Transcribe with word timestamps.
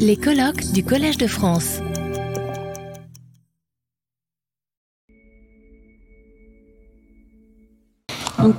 Les 0.00 0.16
colloques 0.16 0.72
du 0.72 0.84
Collège 0.84 1.18
de 1.18 1.26
France. 1.26 1.78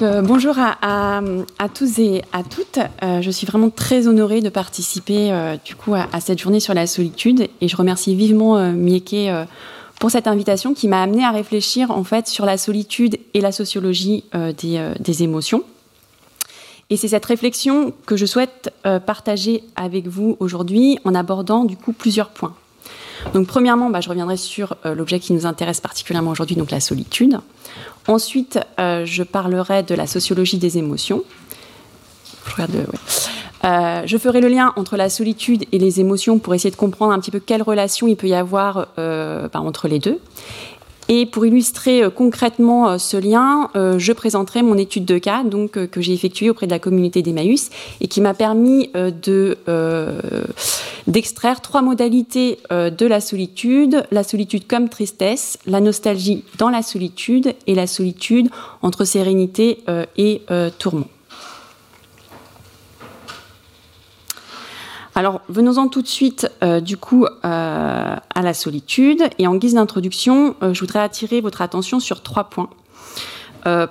Euh, 0.02 0.22
bonjour 0.22 0.56
à, 0.58 1.22
tous 1.74 2.00
et 2.00 2.22
à 2.32 2.44
toutes. 2.44 2.80
Euh, 3.04 3.22
je 3.22 3.32
suis 3.32 3.46
vraiment 3.46 3.70
très 3.70 4.08
honorée 4.08 4.42
de 4.42 4.50
participer 4.50 5.32
euh, 5.32 5.58
du 5.64 5.76
coup 5.76 5.94
à, 5.94 6.08
cette 6.20 6.40
journée 6.40 6.60
sur 6.60 6.74
la 6.74 6.88
solitude 6.88 7.48
et 7.62 7.68
je 7.68 7.76
remercie 7.76 8.16
vivement 8.16 8.58
Mieke 8.72 9.30
pour 10.00 10.12
cette 10.12 10.28
invitation 10.28 10.74
qui 10.74 10.88
m'a 10.88 11.02
amené 11.02 11.24
à 11.24 11.32
réfléchir 11.32 11.92
en 11.92 12.04
fait 12.04 12.28
sur 12.28 12.46
la 12.46 12.58
solitude 12.58 13.18
et 13.34 13.42
la 13.42 13.52
sociologie 13.52 14.24
des, 14.34 15.24
émotions. 15.24 15.64
Et 16.90 16.98
c'est 16.98 17.10
cette 17.10 17.26
réflexion 17.26 17.94
que 18.06 18.16
je 18.16 18.26
souhaite 18.26 18.74
partager 19.06 19.64
avec 19.76 20.08
vous 20.08 20.38
aujourd'hui 20.40 21.00
en 21.04 21.16
abordant 21.16 21.66
du 21.66 21.76
coup 21.76 21.92
plusieurs 21.92 22.30
points. 22.30 22.56
Donc 23.34 23.48
premièrement, 23.48 23.90
bah, 23.90 24.00
je 24.00 24.08
reviendrai 24.08 24.38
sur 24.38 24.78
l'objet 24.86 25.20
qui 25.20 25.34
nous 25.34 25.46
intéresse 25.46 25.82
particulièrement 25.82 26.32
aujourd'hui, 26.32 26.56
donc 26.56 26.72
la 26.72 26.80
solitude. 26.80 27.40
Ensuite, 28.08 28.60
euh, 28.80 29.06
je 29.06 29.24
parlerai 29.24 29.84
de 29.84 29.94
la 29.94 30.08
sociologie 30.08 30.58
des 30.58 30.78
émotions. 30.78 31.24
Je, 32.58 32.64
euh, 33.66 34.20
ferai 34.20 34.40
le 34.40 34.48
lien 34.48 34.72
entre 34.78 34.96
la 34.96 35.10
solitude 35.10 35.66
et 35.74 35.78
les 35.78 36.00
émotions 36.00 36.40
pour 36.40 36.56
essayer 36.56 36.72
de 36.72 36.78
comprendre 36.78 37.12
un 37.12 37.20
petit 37.20 37.32
peu 37.32 37.42
quelle 37.42 37.62
relation 37.62 38.08
il 38.08 38.16
peut 38.16 38.28
y 38.28 38.34
avoir 38.34 38.88
euh, 38.98 39.50
bah, 39.52 39.60
entre 39.60 39.90
les 39.90 40.00
deux. 40.00 40.20
Et 41.10 41.26
pour 41.26 41.46
illustrer 41.46 42.04
euh, 42.04 42.10
concrètement 42.10 42.90
euh, 42.90 42.98
ce 42.98 43.18
lien, 43.18 43.70
euh, 43.76 43.98
je 43.98 44.12
présenterai 44.12 44.62
mon 44.62 44.78
étude 44.78 45.06
de 45.06 45.18
cas 45.18 45.44
donc, 45.44 45.72
que 45.88 46.02
j'ai 46.02 46.14
effectuée 46.14 46.50
auprès 46.50 46.66
de 46.66 46.72
la 46.72 46.80
communauté 46.80 47.22
d'Emmaüs 47.22 47.70
et 48.02 48.08
qui 48.08 48.22
m'a 48.22 48.34
permis 48.34 48.90
de, 48.94 49.58
d'extraire 51.08 51.62
trois 51.62 51.82
modalités 51.82 52.60
de 52.70 53.06
la 53.06 53.22
solitude. 53.22 54.06
La 54.12 54.24
solitude 54.24 54.68
comme 54.68 54.90
tristesse, 54.90 55.58
la 55.66 55.80
nostalgie 55.80 56.44
dans 56.58 56.70
la 56.70 56.82
solitude 56.82 57.54
et 57.68 57.76
la 57.76 57.88
solitude 57.88 58.50
entre 58.82 59.06
sérénité 59.06 59.80
et 60.18 60.42
tourment. 60.78 61.06
Alors, 65.18 65.42
venons-en 65.50 65.88
tout 65.88 66.04
de 66.04 66.08
suite, 66.08 66.48
euh, 66.62 66.80
du 66.80 66.96
coup, 66.96 67.26
euh, 67.26 67.30
à 67.44 68.42
la 68.44 68.54
solitude. 68.54 69.24
Et 69.40 69.48
en 69.48 69.56
guise 69.56 69.74
d'introduction, 69.74 70.56
euh, 70.62 70.76
je 70.76 70.80
voudrais 70.82 71.00
attirer 71.00 71.42
votre 71.42 71.64
attention 71.64 72.00
sur 72.00 72.22
trois 72.22 72.44
points. 72.44 72.70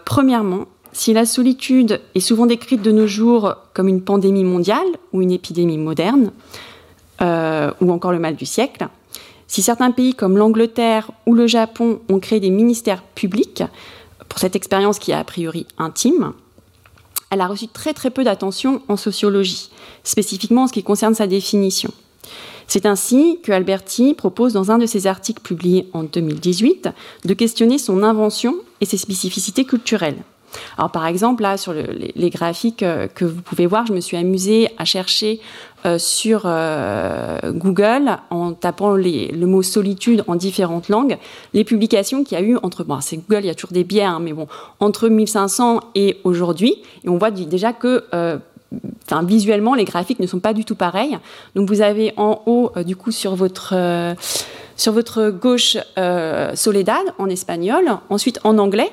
premièrement, 0.05 0.67
si 0.93 1.13
la 1.13 1.27
solitude 1.27 2.01
est 2.15 2.21
souvent 2.21 2.47
décrite 2.47 2.81
de 2.81 2.93
nos 2.93 3.09
jours 3.09 3.57
comme 3.75 3.89
une 3.89 4.01
pandémie 4.01 4.45
mondiale 4.45 4.87
ou 5.13 5.21
une 5.21 5.33
épidémie 5.33 5.77
moderne, 5.77 6.31
ou 7.21 7.93
encore 7.93 8.13
le 8.13 8.19
mal 8.19 8.37
du 8.37 8.47
siècle, 8.47 8.89
si 9.49 9.61
certains 9.61 9.91
pays 9.91 10.15
comme 10.15 10.39
l'Angleterre 10.39 11.11
ou 11.27 11.35
le 11.35 11.47
Japon 11.47 12.01
ont 12.09 12.21
créé 12.21 12.41
des 12.41 12.49
ministères 12.49 13.03
publics 13.03 13.65
pour 14.31 14.39
cette 14.39 14.57
expérience 14.57 14.99
qui 14.99 15.11
est 15.11 15.15
a 15.15 15.25
priori 15.25 15.67
intime, 15.77 16.33
elle 17.31 17.41
a 17.41 17.47
reçu 17.47 17.69
très 17.69 17.95
très 17.95 18.11
peu 18.11 18.25
d'attention 18.25 18.83
en 18.89 18.97
sociologie, 18.97 19.71
spécifiquement 20.05 20.63
en 20.63 20.67
ce 20.67 20.73
qui 20.73 20.83
concerne 20.83 21.15
sa 21.15 21.27
définition. 21.27 21.93
C'est 22.67 22.87
ainsi 22.87 23.39
que 23.43 23.53
Alberti 23.53 24.15
propose 24.15 24.53
dans 24.53 24.71
un 24.71 24.79
de 24.79 24.87
ses 24.87 25.07
articles 25.07 25.43
publiés 25.43 25.89
en 25.93 26.03
2018 26.03 26.89
de 27.25 27.35
questionner 27.35 27.79
son 27.79 28.03
invention 28.03 28.57
et 28.81 28.87
ses 28.87 28.97
spécificités 28.97 29.65
culturelles. 29.65 30.23
Alors 30.79 30.91
par 30.91 31.07
exemple, 31.07 31.43
là, 31.43 31.57
sur 31.57 31.73
les, 31.73 32.31
graphiques 32.31 32.83
euh, 32.83 33.09
que 33.09 33.25
vous 33.25 33.43
pouvez 33.43 33.67
voir, 33.67 33.87
je 33.87 33.93
me 33.93 34.01
suis 34.01 34.17
amusée 34.17 34.69
à 34.79 34.85
chercher 34.85 35.41
sur 35.99 36.43
euh, 36.45 37.53
Google, 37.53 38.19
en 38.31 38.53
tapant 38.53 38.95
le 38.95 39.47
mot 39.47 39.63
solitude 39.63 40.25
en 40.27 40.35
différentes 40.35 40.89
langues, 40.89 41.19
les 41.55 41.65
publications 41.65 42.25
qu'il 42.25 42.39
y 42.39 42.41
a 42.41 42.45
eu 42.45 42.57
entre, 42.63 42.85
bon, 42.85 43.01
c'est 43.01 43.17
Google, 43.17 43.45
il 43.45 43.47
y 43.47 43.51
a 43.51 43.55
toujours 43.55 43.73
des 43.73 43.85
biais, 43.85 44.03
hein, 44.03 44.19
mais 44.21 44.33
bon, 44.33 44.47
entre 44.81 45.09
1500 45.09 45.81
et 45.95 46.19
aujourd'hui, 46.25 46.77
et 47.05 47.09
on 47.09 47.19
voit 47.19 47.31
déjà 47.31 47.73
que 47.73 48.05
Enfin, 49.09 49.23
visuellement, 49.23 49.75
les 49.75 49.85
graphiques 49.85 50.19
ne 50.19 50.27
sont 50.27 50.41
pas 50.41 50.53
du 50.53 50.65
tout 50.65 50.75
pareils. 50.75 51.17
Donc, 51.55 51.69
vous 51.69 51.83
avez 51.83 52.13
en 52.17 52.43
haut, 52.47 52.73
du 52.85 52.97
coup, 52.97 53.13
sur 53.13 53.37
votre, 53.37 53.75
sur 54.77 54.93
votre 54.93 55.31
gauche, 55.31 55.77
Soledad 56.55 57.05
en 57.19 57.29
espagnol, 57.29 57.85
ensuite 58.11 58.41
en 58.43 58.59
anglais, 58.59 58.91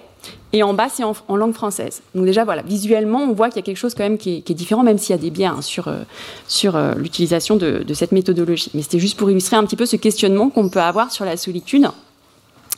et 0.56 0.62
en 0.62 0.75
bas, 0.75 0.88
c'est 0.88 1.03
en, 1.03 1.36
langue 1.36 1.53
française. 1.53 2.03
Donc 2.14 2.25
déjà, 2.25 2.46
voilà, 2.46 2.62
visuellement, 2.62 3.24
on 3.24 3.34
voit 3.34 3.50
qu'il 3.50 3.56
y 3.56 3.59
a 3.59 3.64
quelque 3.64 3.78
chose 3.78 3.96
quand 3.96 4.03
même 4.03 4.19
qui 4.19 4.44
est, 4.47 4.53
différent, 4.53 4.84
même 4.84 5.00
s'il 5.00 5.16
y 5.16 5.18
a 5.18 5.22
des 5.22 5.31
biens 5.31 5.56
hein, 5.58 5.62
sur, 5.64 5.88
euh, 5.88 6.03
sur 6.47 6.75
euh, 6.75 6.94
l'utilisation 6.94 7.56
de, 7.56 7.84
cette 7.94 8.12
méthodologie. 8.12 8.69
Mais 8.75 8.84
c'était 8.84 9.00
juste 9.00 9.18
pour 9.18 9.31
illustrer 9.31 9.56
un 9.56 9.66
petit 9.66 9.75
peu 9.75 9.88
ce 9.88 9.96
questionnement 9.96 10.50
qu'on 10.50 10.69
peut 10.69 10.81
avoir 10.81 11.12
sur 11.12 11.25
la 11.25 11.38
solitude, 11.38 11.88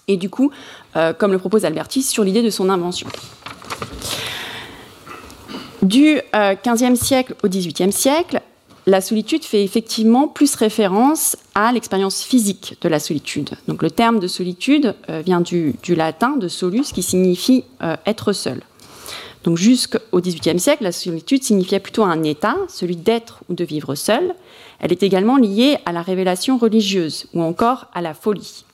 et 0.08 0.16
du 0.16 0.30
coup, 0.30 0.52
euh, 0.96 1.12
comme 1.12 1.34
le 1.34 1.38
propose 1.38 1.66
Alberti, 1.66 2.02
sur 2.02 2.24
l'idée 2.24 2.41
de 2.41 2.50
son 2.50 2.69
invention. 2.69 3.08
Du 5.81 6.19
XVe 6.34 6.96
siècle 6.96 7.35
au 7.44 7.50
XVIIIe 7.50 7.91
siècle, 7.91 8.41
la 8.88 9.01
solitude 9.01 9.44
fait 9.44 9.63
effectivement 9.63 10.28
plus 10.28 10.56
référence 10.56 11.35
à 11.56 11.72
l'expérience 11.72 12.22
physique 12.22 12.78
de 12.81 12.90
la 12.90 13.00
solitude. 13.00 13.51
Donc 13.68 13.81
le 13.81 13.90
terme 13.90 14.19
de 14.19 14.28
solitude 14.28 14.96
euh, 15.09 15.22
vient 15.25 15.41
du, 15.41 15.75
latin 15.90 16.38
de 16.38 16.47
solus 16.47 16.91
qui 16.94 17.01
signifie 17.01 17.63
euh, 17.81 17.96
être 18.06 18.31
seul. 18.34 18.62
Donc 19.44 19.57
jusqu'au 19.57 20.19
XVIIIe 20.19 20.59
siècle, 20.59 20.84
la 20.84 20.91
solitude 20.91 21.44
signifiait 21.44 21.79
plutôt 21.79 22.03
un 22.03 22.23
état, 22.23 22.57
celui 22.68 22.96
d'être 22.96 23.41
ou 23.50 23.53
de 23.53 23.63
vivre 23.63 23.96
seul. 23.96 24.34
Elle 24.79 24.91
est 24.91 25.03
également 25.03 25.38
liée 25.38 25.78
à 25.85 25.91
la 25.91 26.02
révélation 26.02 26.57
religieuse 26.57 27.28
ou 27.34 27.41
encore 27.41 27.88
à 27.94 28.02
la 28.02 28.13
folie. 28.13 28.66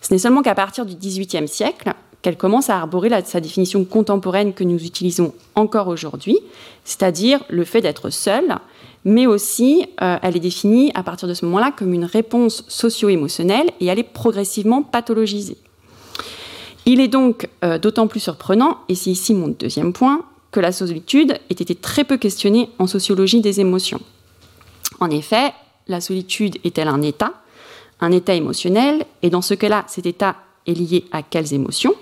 Ce 0.00 0.12
n'est 0.12 0.18
seulement 0.18 0.42
qu'à 0.42 0.54
partir 0.54 0.84
du 0.84 0.94
XVIIIe 0.94 1.48
siècle 1.48 1.92
qu'elle 2.20 2.36
commence 2.36 2.70
à 2.70 2.76
arborer 2.76 3.10
sa 3.24 3.40
définition 3.40 3.84
contemporaine 3.84 4.54
que 4.54 4.64
nous 4.64 4.82
utilisons 4.82 5.34
encore 5.54 5.88
aujourd'hui, 5.88 6.38
c'est-à-dire 6.84 7.44
le 7.50 7.64
fait 7.64 7.82
d'être 7.82 8.08
seul, 8.08 8.58
mais 9.04 9.26
aussi 9.26 9.86
euh, 10.02 10.18
elle 10.22 10.36
est 10.36 10.40
définie 10.40 10.90
à 10.94 11.02
partir 11.02 11.28
de 11.28 11.34
ce 11.34 11.44
moment-là 11.44 11.72
comme 11.76 11.92
une 11.92 12.04
réponse 12.04 12.64
socio-émotionnelle 12.68 13.70
et 13.80 13.86
elle 13.86 13.98
est 13.98 14.02
progressivement 14.02 14.82
pathologisée. 14.82 15.58
Il 16.86 17.00
est 17.00 17.08
donc 17.08 17.48
euh, 17.64 17.78
d'autant 17.78 18.06
plus 18.06 18.20
surprenant, 18.20 18.78
et 18.88 18.94
c'est 18.94 19.10
ici 19.10 19.32
mon 19.32 19.48
deuxième 19.48 19.92
point, 19.92 20.24
que 20.50 20.60
la 20.60 20.70
solitude 20.70 21.32
ait 21.50 21.54
été 21.54 21.74
très 21.74 22.04
peu 22.04 22.16
questionnée 22.16 22.70
en 22.78 22.86
sociologie 22.86 23.40
des 23.40 23.60
émotions. 23.60 24.00
En 25.00 25.10
effet, 25.10 25.52
la 25.88 26.00
solitude 26.00 26.58
est-elle 26.62 26.88
un 26.88 27.02
état, 27.02 27.32
un 28.00 28.12
état 28.12 28.34
émotionnel, 28.34 29.04
et 29.22 29.30
dans 29.30 29.42
ce 29.42 29.54
cas-là, 29.54 29.84
cet 29.88 30.06
état 30.06 30.36
est 30.66 30.74
lié 30.74 31.04
à 31.10 31.22
quelles 31.22 31.54
émotions, 31.54 31.94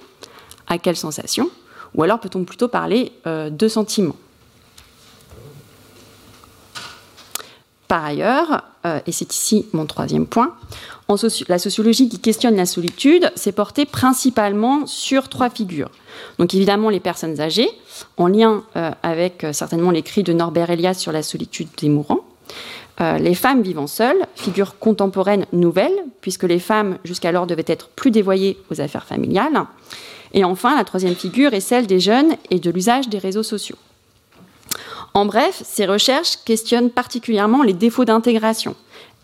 à 0.67 0.79
quelles 0.79 0.97
sensations, 0.97 1.51
ou 1.95 2.03
alors 2.03 2.19
peut-on 2.19 2.45
plutôt 2.45 2.69
parler 2.69 3.13
euh, 3.27 3.51
de 3.51 3.69
sentiments? 3.69 4.17
Par 7.93 8.07
ailleurs, 8.07 8.65
euh, 8.87 9.01
et 9.07 9.13
c'est 9.13 9.35
ici 9.35 9.67
mon 9.75 9.85
troisième 9.85 10.27
point, 10.27 10.55
la 11.49 11.59
sociologie 11.59 12.09
qui 12.09 12.21
questionne 12.21 12.57
la 12.57 12.65
solitude 12.65 13.31
s'est 13.35 13.53
portée 13.53 13.85
principalement 13.85 14.87
sur 14.87 15.29
trois 15.29 15.51
figures. 15.51 15.91
Donc 16.39 16.55
évidemment 16.55 16.89
les 16.89 17.01
personnes 17.01 17.39
âgées, 17.39 17.69
en 18.17 18.29
lien 18.29 18.65
euh, 18.77 18.93
avec 19.03 19.45
euh, 19.45 19.53
certainement 19.53 19.91
l'écrit 19.91 20.23
de 20.23 20.33
Norbert 20.33 20.71
Elias 20.71 20.95
sur 20.95 21.13
la 21.13 21.23
solitude 21.23 21.69
des 21.77 21.91
mourants. 21.91 22.25
les 22.99 23.35
femmes 23.35 23.61
vivant 23.61 23.87
seules, 23.87 24.25
figure 24.37 24.79
contemporaine 24.79 25.45
nouvelle, 25.53 25.93
puisque 26.23 26.45
les 26.45 26.61
femmes 26.61 26.97
jusqu'alors 27.05 27.47
devaient 27.47 27.63
être 27.67 27.89
plus 27.89 28.11
dévoyées 28.11 28.57
aux 28.71 28.81
affaires 28.81 29.05
familiales. 29.05 29.67
Et 30.33 30.45
enfin, 30.45 30.75
la 30.79 30.85
troisième 30.85 31.15
figure 31.15 31.53
est 31.53 31.61
celle 31.61 31.87
des 31.87 32.01
jeunes 32.01 32.37
et 32.49 32.59
de 32.59 32.71
l'usage 32.71 33.11
des 33.11 33.19
réseaux 33.19 33.43
sociaux. 33.43 33.77
En 35.15 35.27
bref, 35.27 35.63
ces 35.65 35.87
recherches 35.87 36.39
questionnent 36.45 36.91
particulièrement 36.91 37.63
les 37.63 37.75
défauts 37.75 38.05
d'intégration. 38.05 38.75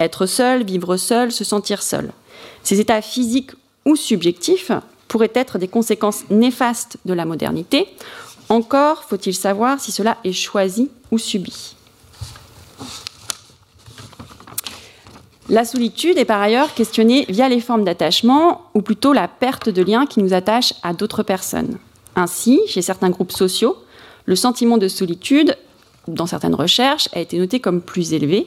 Être 0.00 0.26
seul, 0.26 0.64
vivre 0.64 0.96
seul, 0.96 1.32
se 1.32 1.44
sentir 1.44 1.82
seul. 1.82 2.12
Ces 2.62 2.80
états 2.80 3.02
physiques 3.02 3.52
ou 3.84 3.96
subjectifs 3.96 4.70
pourraient 5.08 5.32
être 5.34 5.58
des 5.58 5.68
conséquences 5.68 6.24
néfastes 6.30 6.98
de 7.06 7.14
la 7.14 7.24
modernité. 7.24 7.88
Encore 8.50 9.04
faut-il 9.04 9.34
savoir 9.34 9.80
si 9.80 9.90
cela 9.90 10.18
est 10.24 10.32
choisi 10.32 10.90
ou 11.10 11.18
subi. 11.18 11.74
La 15.48 15.64
solitude 15.64 16.18
est 16.18 16.26
par 16.26 16.42
ailleurs 16.42 16.74
questionnée 16.74 17.24
via 17.30 17.48
les 17.48 17.60
formes 17.60 17.84
d'attachement, 17.84 18.66
ou 18.74 18.82
plutôt 18.82 19.14
la 19.14 19.28
perte 19.28 19.70
de 19.70 19.82
lien 19.82 20.04
qui 20.04 20.22
nous 20.22 20.34
attache 20.34 20.74
à 20.82 20.92
d'autres 20.92 21.22
personnes. 21.22 21.78
Ainsi, 22.16 22.60
chez 22.66 22.82
certains 22.82 23.08
groupes 23.08 23.32
sociaux, 23.32 23.78
le 24.26 24.36
sentiment 24.36 24.76
de 24.76 24.88
solitude 24.88 25.56
dans 26.14 26.26
certaines 26.26 26.54
recherches, 26.54 27.08
a 27.12 27.20
été 27.20 27.38
noté 27.38 27.60
comme 27.60 27.80
plus 27.80 28.12
élevé. 28.12 28.46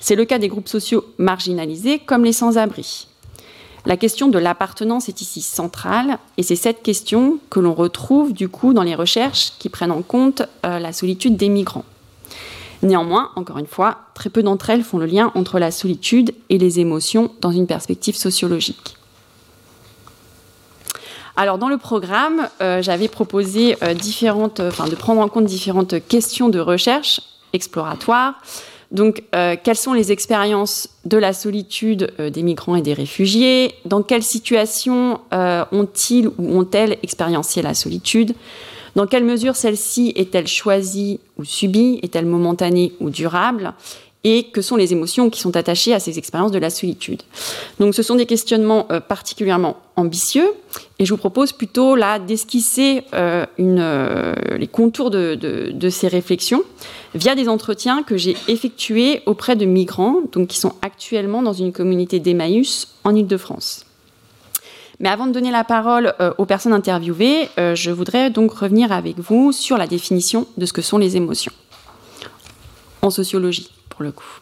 C'est 0.00 0.14
le 0.14 0.24
cas 0.24 0.38
des 0.38 0.48
groupes 0.48 0.68
sociaux 0.68 1.04
marginalisés 1.18 1.98
comme 1.98 2.24
les 2.24 2.32
sans-abri. 2.32 3.08
La 3.86 3.96
question 3.96 4.28
de 4.28 4.38
l'appartenance 4.38 5.08
est 5.08 5.22
ici 5.22 5.40
centrale 5.40 6.18
et 6.36 6.42
c'est 6.42 6.56
cette 6.56 6.82
question 6.82 7.38
que 7.48 7.58
l'on 7.58 7.74
retrouve 7.74 8.32
du 8.32 8.48
coup 8.48 8.74
dans 8.74 8.82
les 8.82 8.94
recherches 8.94 9.52
qui 9.58 9.70
prennent 9.70 9.92
en 9.92 10.02
compte 10.02 10.42
euh, 10.66 10.78
la 10.78 10.92
solitude 10.92 11.36
des 11.36 11.48
migrants. 11.48 11.86
Néanmoins, 12.82 13.30
encore 13.34 13.58
une 13.58 13.66
fois, 13.66 14.00
très 14.14 14.30
peu 14.30 14.42
d'entre 14.42 14.70
elles 14.70 14.84
font 14.84 14.98
le 14.98 15.06
lien 15.06 15.32
entre 15.34 15.58
la 15.58 15.70
solitude 15.70 16.34
et 16.50 16.58
les 16.58 16.80
émotions 16.80 17.32
dans 17.40 17.50
une 17.50 17.66
perspective 17.66 18.14
sociologique. 18.14 18.97
Alors 21.38 21.56
dans 21.56 21.68
le 21.68 21.78
programme, 21.78 22.48
euh, 22.60 22.82
j'avais 22.82 23.06
proposé 23.06 23.76
euh, 23.84 23.94
différentes, 23.94 24.60
de 24.60 24.96
prendre 24.96 25.20
en 25.20 25.28
compte 25.28 25.44
différentes 25.44 26.04
questions 26.08 26.48
de 26.48 26.58
recherche 26.58 27.20
exploratoire. 27.52 28.42
Donc, 28.90 29.22
euh, 29.36 29.54
quelles 29.62 29.76
sont 29.76 29.92
les 29.92 30.10
expériences 30.10 30.88
de 31.04 31.16
la 31.16 31.32
solitude 31.32 32.12
des 32.18 32.42
migrants 32.42 32.74
et 32.74 32.82
des 32.82 32.92
réfugiés? 32.92 33.72
Dans 33.84 34.02
quelles 34.02 34.24
situations 34.24 35.20
ont-ils 35.30 36.26
ou 36.26 36.58
ont-elles 36.58 36.98
expériencé 37.04 37.62
la 37.62 37.74
solitude? 37.74 38.34
Dans 38.96 39.06
quelle 39.06 39.24
mesure 39.24 39.54
celle-ci 39.54 40.12
est-elle 40.16 40.48
choisie 40.48 41.20
ou 41.36 41.44
subie? 41.44 42.00
Est-elle 42.02 42.26
momentanée 42.26 42.94
ou 42.98 43.10
durable? 43.10 43.74
Et 44.24 44.44
que 44.44 44.62
sont 44.62 44.76
les 44.76 44.92
émotions 44.92 45.30
qui 45.30 45.40
sont 45.40 45.56
attachées 45.56 45.94
à 45.94 46.00
ces 46.00 46.18
expériences 46.18 46.50
de 46.50 46.58
la 46.58 46.70
solitude. 46.70 47.22
Donc 47.78 47.94
ce 47.94 48.02
sont 48.02 48.16
des 48.16 48.26
questionnements 48.26 48.86
euh, 48.90 49.00
particulièrement 49.00 49.76
ambitieux 49.94 50.50
et 50.98 51.04
je 51.04 51.10
vous 51.10 51.18
propose 51.18 51.52
plutôt 51.52 51.94
là 51.94 52.18
d'esquisser 52.18 53.04
euh, 53.14 53.46
euh, 53.60 54.34
les 54.58 54.66
contours 54.66 55.10
de, 55.10 55.88
ces 55.90 56.08
réflexions 56.08 56.62
via 57.14 57.34
des 57.34 57.48
entretiens 57.48 58.02
que 58.02 58.16
j'ai 58.16 58.36
effectués 58.48 59.22
auprès 59.26 59.54
de 59.54 59.64
migrants 59.64 60.20
donc, 60.32 60.48
qui 60.48 60.58
sont 60.58 60.74
actuellement 60.82 61.42
dans 61.42 61.52
une 61.52 61.72
communauté 61.72 62.18
d'Emmaüs 62.18 62.88
en 63.04 63.14
Ile-de-France. 63.14 63.84
Mais 65.00 65.08
avant 65.08 65.28
de 65.28 65.32
donner 65.32 65.52
la 65.52 65.62
parole 65.62 66.12
aux 66.38 66.44
personnes 66.44 66.72
interviewées, 66.72 67.48
je 67.56 67.92
voudrais 67.92 68.30
donc 68.30 68.52
revenir 68.52 68.90
avec 68.90 69.16
vous 69.16 69.52
sur 69.52 69.78
la 69.78 69.86
définition 69.86 70.48
de 70.56 70.66
ce 70.66 70.72
que 70.72 70.82
sont 70.82 70.98
les 70.98 71.16
émotions. 71.16 71.52
En 73.00 73.10
sociologie, 73.10 73.70
le 74.02 74.12
coup. 74.12 74.40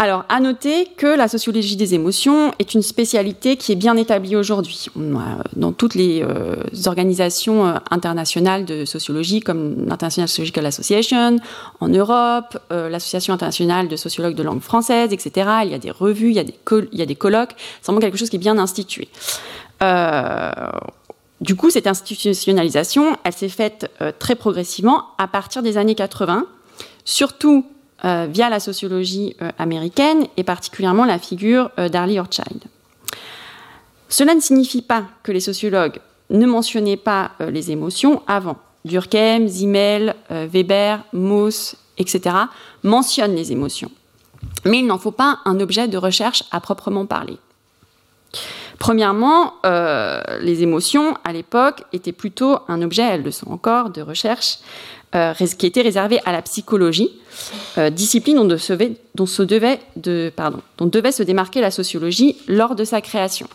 Alors, 0.00 0.24
à 0.28 0.40
noter 0.40 0.88
que 0.96 1.06
la 1.06 1.28
sociologie 1.28 1.76
des 1.76 1.94
émotions 1.94 2.52
est 2.58 2.74
une 2.74 2.82
spécialité 2.82 3.56
qui 3.56 3.70
est 3.70 3.76
bien 3.76 3.96
établie 3.96 4.34
aujourd'hui. 4.34 4.88
Dans 5.54 5.72
toutes 5.72 5.94
les 5.94 6.20
euh, 6.22 6.56
organisations 6.86 7.64
euh, 7.64 7.74
internationales 7.92 8.64
de 8.64 8.84
sociologie, 8.84 9.38
comme 9.38 9.86
l'International 9.86 10.28
Sociological 10.28 10.66
Association, 10.66 11.36
en 11.78 11.88
Europe, 11.88 12.58
euh, 12.72 12.88
l'Association 12.88 13.34
internationale 13.34 13.86
de 13.86 13.94
sociologues 13.94 14.34
de 14.34 14.42
langue 14.42 14.62
française, 14.62 15.12
etc. 15.12 15.48
Il 15.62 15.70
y 15.70 15.74
a 15.74 15.78
des 15.78 15.92
revues, 15.92 16.30
il 16.30 16.34
y 16.34 16.40
a 16.40 16.44
des, 16.44 16.54
il 16.92 16.98
y 16.98 17.02
a 17.02 17.06
des 17.06 17.14
colloques. 17.14 17.54
C'est 17.80 17.86
vraiment 17.86 18.00
quelque 18.00 18.18
chose 18.18 18.30
qui 18.30 18.36
est 18.36 18.40
bien 18.40 18.58
institué. 18.58 19.06
Du 21.40 21.56
coup, 21.56 21.70
cette 21.70 21.86
institutionnalisation, 21.86 23.16
elle 23.24 23.32
s'est 23.32 23.48
faite 23.48 23.90
très 24.18 24.34
progressivement 24.34 25.06
à 25.18 25.26
partir 25.26 25.62
des 25.62 25.76
années 25.76 25.94
80, 25.94 26.46
surtout 27.04 27.66
euh, 28.04 28.26
via 28.28 28.50
la 28.50 28.60
sociologie 28.60 29.34
euh, 29.40 29.50
américaine 29.56 30.26
et 30.36 30.44
particulièrement 30.44 31.06
la 31.06 31.18
figure 31.18 31.70
euh, 31.78 31.88
d'Arlie 31.88 32.18
Orchild. 32.18 32.62
Cela 34.10 34.34
ne 34.34 34.40
signifie 34.40 34.82
pas 34.82 35.04
que 35.22 35.32
les 35.32 35.40
sociologues 35.40 36.00
ne 36.28 36.44
mentionnaient 36.44 36.98
pas 36.98 37.32
les 37.40 37.70
émotions 37.70 38.22
avant. 38.26 38.56
Durkheim, 38.84 39.46
Zimmel, 39.46 40.14
Weber, 40.30 41.02
Mauss, 41.12 41.76
etc. 41.98 42.36
mentionnent 42.82 43.34
les 43.34 43.52
émotions. 43.52 43.90
Mais 44.64 44.78
il 44.78 44.86
n'en 44.86 44.98
faut 44.98 45.10
pas 45.10 45.40
un 45.44 45.58
objet 45.60 45.88
de 45.88 45.96
recherche 45.96 46.44
à 46.50 46.60
proprement 46.60 47.06
parler. 47.06 47.38
Premièrement, 48.78 49.54
les 49.62 50.62
émotions, 50.62 51.16
à 51.24 51.32
l'époque, 51.32 51.84
étaient 51.92 52.12
plutôt 52.12 52.58
un 52.68 52.82
objet, 52.82 53.02
elles 53.02 53.22
le 53.22 53.30
sont 53.30 53.50
encore, 53.50 53.90
de 53.90 54.02
recherche 54.02 54.58
euh, 55.14 55.32
qui 55.32 55.66
était 55.66 55.82
réservé 55.82 56.18
à 56.24 56.32
la 56.32 56.42
psychologie, 56.42 57.12
euh, 57.78 57.88
discipline 57.88 58.36
dont, 58.36 58.56
dont, 59.14 59.26
se 59.26 59.42
devait 59.44 59.78
de, 59.94 60.32
pardon, 60.34 60.60
dont 60.76 60.86
devait 60.86 61.12
se 61.12 61.22
démarquer 61.22 61.60
la 61.60 61.70
sociologie 61.70 62.36
lors 62.48 62.74
de 62.74 62.82
sa 62.82 63.00
création. 63.00 63.46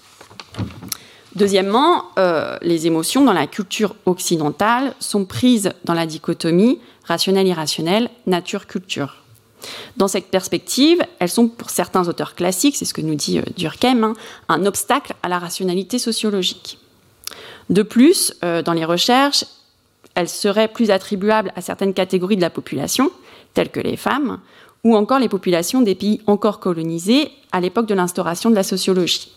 Deuxièmement, 1.36 2.06
euh, 2.18 2.58
les 2.62 2.88
émotions 2.88 3.26
dans 3.26 3.34
la 3.34 3.46
culture 3.46 3.96
occidentale 4.06 4.94
sont 5.02 5.26
prises 5.26 5.74
dans 5.84 5.94
la 5.94 6.06
dichotomie 6.06 6.80
rationnel-irrationnel, 7.04 8.10
nature-culture. 8.26 9.18
Dans 9.98 10.08
cette 10.08 10.28
perspective, 10.28 11.02
elles 11.20 11.30
sont 11.30 11.48
pour 11.48 11.70
certains 11.70 12.08
auteurs 12.08 12.36
classiques, 12.36 12.76
c'est 12.76 12.86
ce 12.86 12.94
que 12.94 13.02
nous 13.02 13.16
dit 13.16 13.42
Durkheim, 13.58 14.04
hein, 14.04 14.14
un 14.48 14.66
obstacle 14.66 15.14
à 15.24 15.30
la 15.30 15.40
rationalité 15.40 16.00
sociologique. 16.00 16.78
De 17.70 17.84
plus, 17.84 18.34
dans 18.42 18.74
les 18.74 18.86
recherches, 18.86 19.46
elle 20.16 20.30
serait 20.30 20.68
plus 20.68 20.92
attribuable 20.92 21.52
à 21.56 21.62
certaines 21.62 21.94
catégories 21.94 22.36
de 22.36 22.42
la 22.42 22.50
population, 22.50 23.12
telles 23.54 23.70
que 23.70 23.80
les 23.80 23.98
femmes, 23.98 24.40
ou 24.84 24.96
encore 24.96 25.20
les 25.20 25.30
populations 25.30 25.82
des 25.82 25.96
pays 25.96 26.22
encore 26.26 26.60
colonisés 26.60 27.30
à 27.52 27.60
l'époque 27.60 27.86
de 27.86 27.94
l'instauration 27.94 28.50
de 28.50 28.56
la 28.56 28.64
sociologie. 28.64 29.32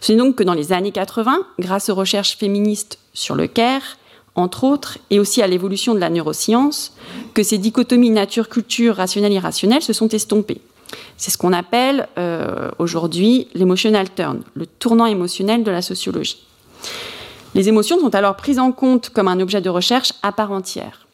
C'est 0.00 0.16
donc 0.16 0.36
que 0.36 0.42
dans 0.42 0.54
les 0.54 0.72
années 0.72 0.92
80, 0.92 1.46
grâce 1.58 1.90
aux 1.90 1.94
recherches 1.94 2.36
féministes 2.36 2.98
sur 3.12 3.34
le 3.34 3.46
Caire, 3.46 3.98
entre 4.40 4.64
autres, 4.64 4.98
et 5.10 5.18
aussi 5.18 5.42
à 5.42 5.46
l'évolution 5.46 5.94
de 5.94 6.00
la 6.00 6.10
neuroscience, 6.10 6.92
que 7.34 7.42
ces 7.42 7.58
dichotomies 7.58 8.10
nature-culture, 8.10 8.96
rationnel-irrationnel 8.96 9.82
se 9.82 9.92
sont 9.92 10.08
estompées. 10.08 10.60
C'est 11.16 11.30
ce 11.30 11.38
qu'on 11.38 11.52
appelle 11.52 12.08
euh, 12.18 12.70
aujourd'hui 12.78 13.48
l'emotional 13.54 14.08
turn, 14.12 14.42
le 14.54 14.66
tournant 14.66 15.06
émotionnel 15.06 15.62
de 15.62 15.70
la 15.70 15.82
sociologie. 15.82 16.44
Les 17.54 17.68
émotions 17.68 17.98
sont 17.98 18.14
alors 18.14 18.36
prises 18.36 18.58
en 18.58 18.72
compte 18.72 19.10
comme 19.10 19.28
un 19.28 19.40
objet 19.40 19.60
de 19.60 19.70
recherche 19.70 20.12
à 20.22 20.32
part 20.32 20.52
entière. 20.52 21.06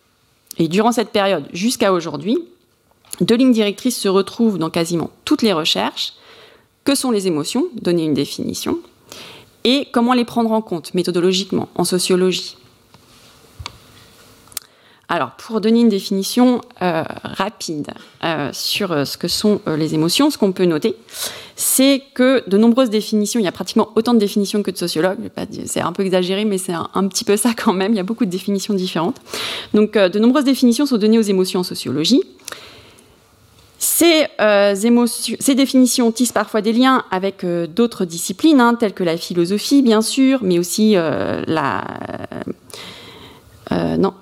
Et 0.59 0.69
durant 0.69 0.93
cette 0.93 1.11
période 1.11 1.47
jusqu'à 1.53 1.93
aujourd'hui, 1.93 2.39
deux 3.21 3.37
lignes 3.37 3.53
directrices 3.53 3.99
se 3.99 4.09
retrouvent 4.09 4.59
dans 4.59 4.71
quasiment 4.71 5.11
toutes 5.25 5.43
les 5.43 5.53
recherches. 5.53 6.15
Que 6.85 6.95
sont 6.95 7.11
les 7.11 7.27
émotions? 7.27 7.67
Donner 7.75 8.05
une 8.05 8.15
définition. 8.15 8.79
Et 9.65 9.89
comment 9.93 10.13
les 10.13 10.25
prendre 10.25 10.53
en 10.53 10.63
compte 10.63 10.95
méthodologiquement 10.95 11.69
en 11.75 11.85
sociologie. 11.85 12.57
Alors, 15.09 15.31
pour 15.33 15.61
donner 15.61 15.83
une 15.83 15.89
définition 15.89 16.61
euh, 16.83 17.05
rapide 17.23 17.93
euh, 18.25 18.51
sur 18.53 18.91
euh, 18.91 19.05
ce 19.05 19.17
que 19.17 19.29
sont 19.29 19.61
les 19.79 19.95
émotions, 19.95 20.31
ce 20.31 20.39
qu'on 20.39 20.51
peut 20.51 20.65
noter, 20.65 20.97
c'est 21.55 22.03
que 22.15 22.43
de 22.49 22.59
nombreuses 22.59 22.91
définitions, 22.91 23.39
il 23.39 23.45
y 23.45 23.49
a 23.49 23.53
pratiquement 23.53 23.91
autant 23.95 24.15
de 24.15 24.19
définitions 24.19 24.65
que 24.65 24.71
de 24.73 24.77
sociologues, 24.77 25.31
c'est 25.67 25.81
un 25.81 25.93
peu 25.93 26.05
exagéré, 26.05 26.45
mais 26.45 26.59
c'est 26.59 26.73
un, 26.73 27.09
petit 27.09 27.25
peu 27.25 27.37
ça 27.37 27.53
quand 27.57 27.73
même, 27.73 27.93
il 27.93 27.97
y 27.97 28.01
a 28.01 28.05
beaucoup 28.05 28.25
de 28.25 28.31
définitions 28.31 28.75
différentes. 28.75 29.21
Donc, 29.75 29.97
de 29.97 30.19
nombreuses 30.19 30.45
définitions 30.45 30.87
sont 30.87 30.99
données 30.99 31.19
aux 31.19 31.23
émotions 31.23 31.61
en 31.61 31.65
sociologie. 31.65 32.23
Ces, 33.79 34.27
définitions 35.55 36.11
tissent 36.11 36.33
parfois 36.33 36.63
des 36.63 36.73
liens 36.73 37.05
avec 37.13 37.47
d'autres 37.47 38.05
disciplines, 38.05 38.61
hein, 38.61 38.75
telles 38.75 38.93
que 38.93 39.05
la 39.05 39.17
philosophie, 39.17 39.83
bien 39.83 40.03
sûr, 40.03 40.41
mais 40.43 40.59
aussi 40.59 40.95
la 40.95 41.85
euh, 43.73 43.97
non, 43.97 44.15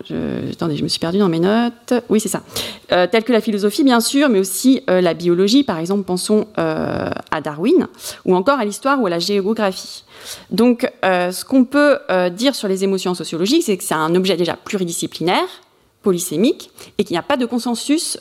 attendez, 0.50 0.76
je 0.76 0.82
me 0.82 0.88
suis 0.88 0.98
perdue 0.98 1.18
dans 1.18 1.28
mes 1.28 1.40
notes. 1.40 1.94
Oui, 2.08 2.20
c'est 2.20 2.28
ça. 2.28 2.42
Euh, 2.92 3.06
telles 3.06 3.24
que 3.24 3.32
la 3.32 3.40
philosophie, 3.40 3.84
bien 3.84 4.00
sûr, 4.00 4.28
mais 4.28 4.38
aussi 4.38 4.82
euh, 4.88 5.00
la 5.00 5.14
biologie, 5.14 5.64
par 5.64 5.78
exemple, 5.78 6.04
pensons 6.04 6.46
à 6.56 7.40
Darwin, 7.42 7.88
ou 8.24 8.34
encore 8.34 8.58
à 8.58 8.64
l'histoire 8.64 9.00
ou 9.00 9.06
à 9.06 9.10
la 9.10 9.18
géographie. 9.18 10.04
Donc, 10.50 10.90
ce 11.02 11.44
qu'on 11.44 11.64
peut 11.64 11.98
dire 12.32 12.54
sur 12.54 12.68
les 12.68 12.84
émotions 12.84 13.14
sociologiques, 13.14 13.64
c'est 13.64 13.76
que 13.76 13.84
c'est 13.84 13.94
un 13.94 14.14
objet 14.14 14.36
déjà 14.36 14.54
pluridisciplinaire, 14.54 15.46
polysémique, 16.02 16.70
et 16.98 17.04
qu'il 17.04 17.14
n'y 17.14 17.18
a 17.18 17.22
pas 17.22 17.36
de 17.36 17.46
consensus 17.46 18.18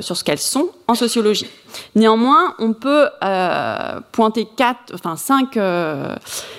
sur 0.00 0.16
ce 0.16 0.24
qu'elles 0.24 0.38
sont 0.38 0.70
en 0.88 0.94
sociologie. 0.94 1.46
Néanmoins, 1.94 2.54
on 2.58 2.72
peut 2.72 3.08
pointer 4.12 4.46
quatre, 4.56 4.94
enfin 4.94 5.16
cinq, 5.16 5.58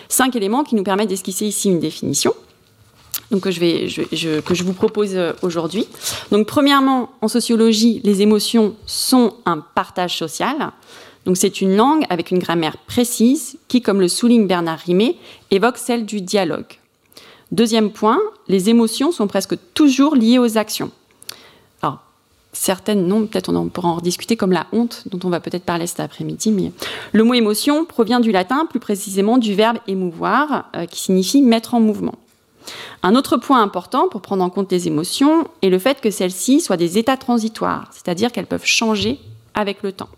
cinq 0.10 0.36
éléments 0.36 0.64
qui 0.64 0.76
nous 0.76 0.84
permettent 0.84 1.10
d'esquisser 1.10 1.46
ici 1.46 1.70
une 1.70 1.80
définition 1.80 2.34
donc 3.32 3.42
que 3.42 3.52
je, 3.52 4.64
vous 4.64 4.74
propose 4.74 5.16
euh, 5.16 5.34
aujourd'hui. 5.42 5.88
Donc 6.32 6.48
premièrement, 6.48 7.10
en 7.22 7.28
sociologie, 7.28 8.02
les 8.04 8.22
émotions 8.22 8.76
sont 8.86 9.36
un 9.46 9.60
partage 9.60 10.18
social. 10.18 10.72
Donc 11.26 11.38
c'est 11.38 11.62
une 11.62 11.76
langue 11.76 12.06
avec 12.10 12.32
une 12.32 12.40
grammaire 12.40 12.78
précise 12.78 13.58
qui, 13.68 13.82
comme 13.82 14.00
le 14.00 14.08
souligne 14.08 14.48
Bernard 14.48 14.80
Rimet, 14.80 15.16
évoque 15.50 15.78
celle 15.78 16.06
du 16.06 16.22
dialogue. 16.22 16.80
Deuxième 17.52 17.92
point, 17.92 18.20
les 18.48 18.70
émotions 18.70 19.12
sont 19.12 19.28
presque 19.28 19.56
toujours 19.74 20.16
liées 20.16 20.40
aux 20.40 20.58
actions. 20.58 20.92
Certaines 22.56 23.06
non, 23.06 23.28
peut-être 23.28 23.54
on 23.54 23.68
pourra 23.68 23.90
en 23.90 23.96
rediscuter, 23.96 24.38
comme 24.38 24.54
la 24.54 24.66
honte, 24.72 25.04
dont 25.08 25.20
on 25.26 25.30
va 25.30 25.42
peut-être 25.42 25.66
parler 25.66 25.88
cet 25.88 26.00
après-midi, 26.00 26.52
mais 26.52 26.72
le 27.12 27.24
mot 27.26 27.34
émotion 27.34 27.84
provient 27.84 28.22
du 28.22 28.32
latin, 28.32 28.66
plus 28.66 28.80
précisément 28.80 29.38
du 29.38 29.54
verbe 29.54 29.78
émouvoir, 29.88 30.70
euh, 30.76 30.86
qui 30.86 31.02
signifie 31.02 31.42
mettre 31.42 31.74
en 31.74 31.82
mouvement. 31.82 32.16
Un 33.04 33.16
autre 33.16 33.38
point 33.38 33.62
important 33.62 34.08
pour 34.10 34.22
prendre 34.22 34.44
en 34.44 34.50
compte 34.50 34.72
les 34.72 34.88
émotions 34.88 35.48
est 35.62 35.70
le 35.70 35.80
fait 35.80 36.02
que 36.02 36.10
celles-ci 36.10 36.62
soient 36.62 36.78
des 36.78 36.98
états 36.98 37.18
transitoires, 37.18 37.88
c'est-à-dire 37.92 38.32
qu'elles 38.32 38.48
peuvent 38.48 38.66
changer 38.66 39.20
avec 39.54 39.84
le 39.84 39.92
temps. 39.92 40.10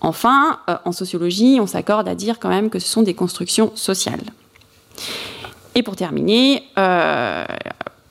Enfin, 0.00 0.58
euh, 0.68 0.76
en 0.84 0.92
sociologie, 0.92 1.58
on 1.60 1.66
s'accorde 1.66 2.08
à 2.08 2.14
dire 2.14 2.38
quand 2.40 2.48
même 2.48 2.70
que 2.70 2.78
ce 2.78 2.88
sont 2.88 3.02
des 3.02 3.14
constructions 3.14 3.70
sociales. 3.76 4.24
Et 5.74 5.82
pour 5.82 5.96
terminer, 5.96 6.64
euh, 6.76 7.44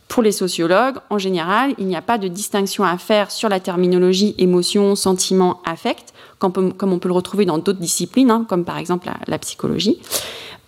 pour 0.08 0.24
les 0.24 0.32
sociologues, 0.32 0.98
en 1.10 1.18
général, 1.18 1.74
il 1.78 1.88
n'y 1.88 1.96
a 1.96 2.02
pas 2.02 2.18
de 2.18 2.28
distinction 2.28 2.84
à 2.84 2.98
faire 2.98 3.30
sur 3.30 3.50
la 3.50 3.60
terminologie 3.60 4.36
émotion, 4.38 4.96
sentiment, 4.96 5.62
affect, 5.66 6.14
comme, 6.40 6.74
on 6.82 7.00
peut 7.00 7.08
le 7.08 7.14
retrouver 7.14 7.46
dans 7.46 7.58
d'autres 7.60 7.80
disciplines, 7.80 8.32
hein, 8.32 8.46
comme 8.48 8.66
par 8.66 8.78
exemple 8.78 9.10
la, 9.28 9.38
psychologie. 9.38 10.00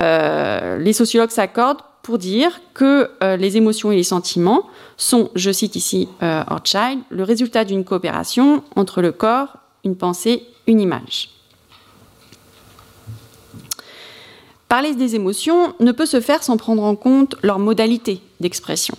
Euh, 0.02 0.78
les 0.78 0.94
sociologues 0.94 1.32
s'accordent 1.32 1.82
pour 2.04 2.20
dire 2.20 2.62
que 2.76 3.10
euh, 3.24 3.36
les 3.38 3.58
émotions 3.58 3.92
et 3.92 3.96
les 3.96 4.04
sentiments 4.04 4.70
sont, 4.98 5.32
je 5.34 5.52
cite 5.52 5.76
ici 5.76 6.08
euh, 6.22 6.44
Orchild, 6.48 7.00
le 7.10 7.24
résultat 7.24 7.66
d'une 7.66 7.84
coopération 7.84 8.64
entre 8.76 9.02
le 9.02 9.12
corps, 9.12 9.58
une 9.84 9.96
pensée, 9.96 10.44
une 10.68 10.80
image. 10.80 11.32
Parler 14.70 14.94
des 14.94 15.16
émotions 15.16 15.74
ne 15.80 15.92
peut 15.92 16.06
se 16.06 16.22
faire 16.22 16.44
sans 16.44 16.58
prendre 16.58 16.84
en 16.84 16.96
compte 16.96 17.36
leur 17.42 17.58
modalité 17.58 18.22
d'expression 18.40 18.96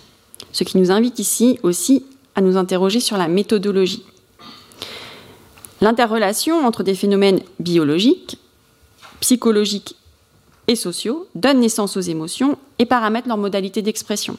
ce 0.55 0.63
qui 0.63 0.77
nous 0.77 0.89
invite 0.89 1.19
ici 1.19 1.59
aussi 1.63 2.05
à 2.33 2.39
nous 2.39 2.55
interroger 2.55 3.01
sur 3.01 3.17
la 3.17 3.27
méthodologie. 3.27 4.05
L'interrelation 5.81 6.65
entre 6.65 6.81
des 6.81 6.95
phénomènes 6.95 7.41
biologiques, 7.59 8.37
psychologiques 9.19 9.97
et 10.67 10.75
sociaux 10.75 11.27
donne 11.35 11.59
naissance 11.59 11.97
aux 11.97 12.01
émotions 12.01 12.57
et 12.79 12.85
paramètre 12.85 13.27
leur 13.27 13.37
modalité 13.37 13.81
d'expression. 13.81 14.37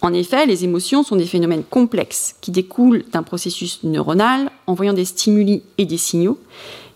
En 0.00 0.12
effet, 0.12 0.44
les 0.44 0.64
émotions 0.64 1.02
sont 1.02 1.16
des 1.16 1.24
phénomènes 1.24 1.64
complexes 1.64 2.34
qui 2.40 2.50
découlent 2.50 3.04
d'un 3.10 3.22
processus 3.22 3.82
neuronal 3.84 4.50
envoyant 4.66 4.92
des 4.92 5.06
stimuli 5.06 5.62
et 5.78 5.86
des 5.86 5.96
signaux 5.96 6.38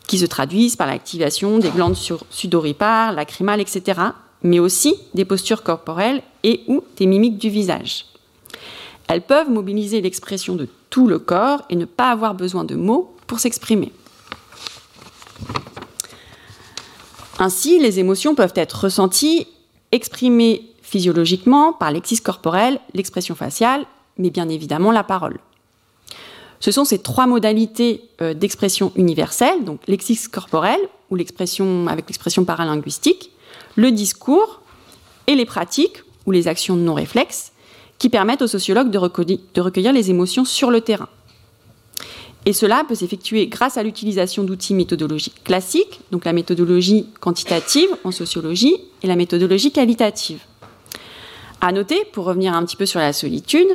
qui 0.06 0.18
se 0.18 0.26
traduisent 0.26 0.76
par 0.76 0.86
l'activation 0.86 1.58
des 1.58 1.70
glandes 1.70 1.96
sudoripares, 2.30 3.12
lacrymales, 3.12 3.60
etc., 3.60 4.00
mais 4.42 4.58
aussi 4.58 4.94
des 5.14 5.24
postures 5.24 5.62
corporelles 5.62 6.22
et 6.42 6.62
ou 6.68 6.82
des 6.96 7.06
mimiques 7.06 7.38
du 7.38 7.48
visage. 7.48 8.06
Elles 9.08 9.22
peuvent 9.22 9.50
mobiliser 9.50 10.00
l'expression 10.00 10.54
de 10.54 10.68
tout 10.90 11.06
le 11.06 11.18
corps 11.18 11.62
et 11.70 11.76
ne 11.76 11.86
pas 11.86 12.10
avoir 12.10 12.34
besoin 12.34 12.64
de 12.64 12.74
mots 12.74 13.14
pour 13.26 13.40
s'exprimer. 13.40 13.92
Ainsi, 17.38 17.78
les 17.78 18.00
émotions 18.00 18.34
peuvent 18.34 18.52
être 18.56 18.84
ressenties, 18.84 19.46
exprimées 19.92 20.62
physiologiquement 20.82 21.72
par 21.72 21.92
l'exis 21.92 22.20
corporel, 22.20 22.80
l'expression 22.94 23.34
faciale, 23.34 23.86
mais 24.16 24.30
bien 24.30 24.48
évidemment 24.48 24.90
la 24.90 25.04
parole. 25.04 25.38
Ce 26.60 26.72
sont 26.72 26.84
ces 26.84 26.98
trois 26.98 27.26
modalités 27.26 28.02
euh, 28.20 28.34
d'expression 28.34 28.92
universelle, 28.96 29.64
donc 29.64 29.80
l'exis 29.86 30.28
corporel, 30.28 30.80
ou 31.10 31.14
l'expression 31.14 31.86
avec 31.86 32.08
l'expression 32.08 32.44
paralinguistique, 32.44 33.30
le 33.76 33.92
discours 33.92 34.60
et 35.26 35.34
les 35.34 35.46
pratiques 35.46 36.02
ou 36.26 36.32
les 36.32 36.48
actions 36.48 36.74
non 36.74 36.94
réflexes 36.94 37.52
qui 37.98 38.08
permettent 38.08 38.42
aux 38.42 38.48
sociologues 38.48 38.90
de 38.90 38.98
recueillir, 38.98 39.92
les 39.92 40.10
émotions 40.10 40.44
sur 40.44 40.70
le 40.70 40.80
terrain. 40.80 41.08
Et 42.48 42.54
cela 42.54 42.82
peut 42.88 42.94
s'effectuer 42.94 43.46
grâce 43.46 43.76
à 43.76 43.82
l'utilisation 43.82 44.42
d'outils 44.42 44.72
méthodologiques 44.72 45.44
classiques, 45.44 46.00
donc 46.12 46.24
la 46.24 46.32
méthodologie 46.32 47.04
quantitative 47.20 47.90
en 48.04 48.10
sociologie 48.10 48.74
et 49.02 49.06
la 49.06 49.16
méthodologie 49.16 49.70
qualitative. 49.70 50.40
À 51.60 51.72
noter, 51.72 52.06
pour 52.10 52.24
revenir 52.24 52.54
un 52.54 52.64
petit 52.64 52.76
peu 52.76 52.86
sur 52.86 53.00
la 53.00 53.12
solitude, 53.12 53.68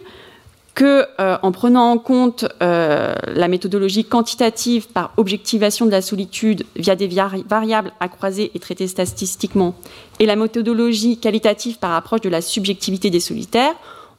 que 0.74 1.06
euh, 1.22 1.38
en 1.44 1.52
prenant 1.52 1.92
en 1.92 2.00
compte 2.00 2.46
euh, 2.64 3.14
la 3.28 3.48
méthodologie 3.48 4.06
quantitative 4.06 4.88
par 4.88 5.14
objectivation 5.18 5.86
de 5.86 5.92
la 5.92 6.02
solitude 6.02 6.66
via 6.76 6.96
des 6.96 7.08
variables 7.48 7.94
à 8.00 8.08
croiser 8.08 8.50
et 8.56 8.60
traiter 8.60 8.88
statistiquement, 8.88 9.76
et 10.18 10.26
la 10.26 10.36
méthodologie 10.36 11.20
qualitative 11.20 11.78
par 11.78 11.94
approche 11.94 12.22
de 12.22 12.30
la 12.30 12.42
subjectivité 12.42 13.12
des 13.12 13.20
solitaires, 13.20 13.76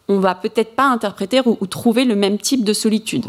on 0.06 0.20
va 0.20 0.37
peut-être 0.37 0.76
pas 0.76 0.87
interpréter 0.87 1.40
ou, 1.44 1.66
trouver 1.66 2.04
le 2.04 2.14
même 2.14 2.38
type 2.38 2.62
de 2.62 2.73
solitude. 2.73 3.25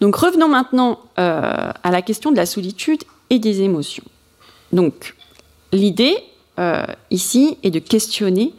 Donc 0.00 0.16
revenons 0.16 0.48
maintenant 0.48 1.00
euh, 1.18 1.72
à 1.82 1.90
la 1.90 2.02
question 2.02 2.30
de 2.30 2.36
la 2.36 2.46
solitude 2.46 3.02
et 3.28 3.38
des 3.38 3.62
émotions. 3.62 4.04
Donc 4.72 5.14
l'idée 5.72 6.16
ici 7.10 7.56
est 7.62 7.70
de 7.70 7.78
questionner 7.78 8.52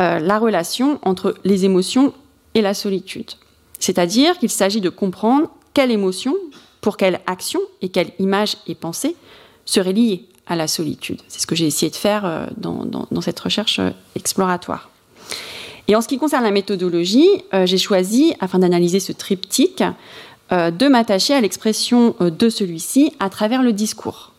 euh, 0.00 0.18
la 0.18 0.38
relation 0.38 0.98
entre 1.02 1.34
les 1.44 1.66
émotions 1.66 2.14
et 2.54 2.62
la 2.62 2.72
solitude. 2.72 3.32
C'est-à-dire 3.78 4.38
qu'il 4.38 4.48
s'agit 4.48 4.80
de 4.80 4.88
comprendre 4.88 5.48
quelle 5.74 5.90
émotion, 5.90 6.34
pour 6.80 6.96
quelle 6.96 7.20
action 7.26 7.60
et 7.82 7.90
quelle 7.90 8.10
image 8.18 8.56
et 8.66 8.74
pensée 8.74 9.14
serait 9.66 9.92
liée 9.92 10.24
à 10.46 10.56
la 10.56 10.68
solitude. 10.68 11.20
C'est 11.28 11.40
ce 11.40 11.46
que 11.46 11.54
j'ai 11.54 11.66
essayé 11.66 11.90
de 11.90 11.96
faire 11.96 12.24
euh, 12.24 12.46
dans, 12.56 13.20
cette 13.20 13.38
recherche 13.38 13.78
euh, 13.78 13.90
exploratoire. 14.14 14.88
Et 15.86 15.94
en 15.94 16.00
ce 16.00 16.08
qui 16.08 16.16
concerne 16.16 16.44
la 16.44 16.50
méthodologie, 16.50 17.28
j'ai 17.64 17.78
choisi, 17.78 18.32
afin 18.38 18.60
d'analyser 18.60 19.00
ce 19.00 19.10
triptyque, 19.10 19.82
de 20.50 20.88
m'attacher 20.88 21.34
à 21.34 21.40
l'expression 21.40 22.14
de 22.20 22.48
celui-ci 22.48 23.12
à 23.20 23.30
travers 23.30 23.62
le 23.62 23.72
discours. 23.72 24.30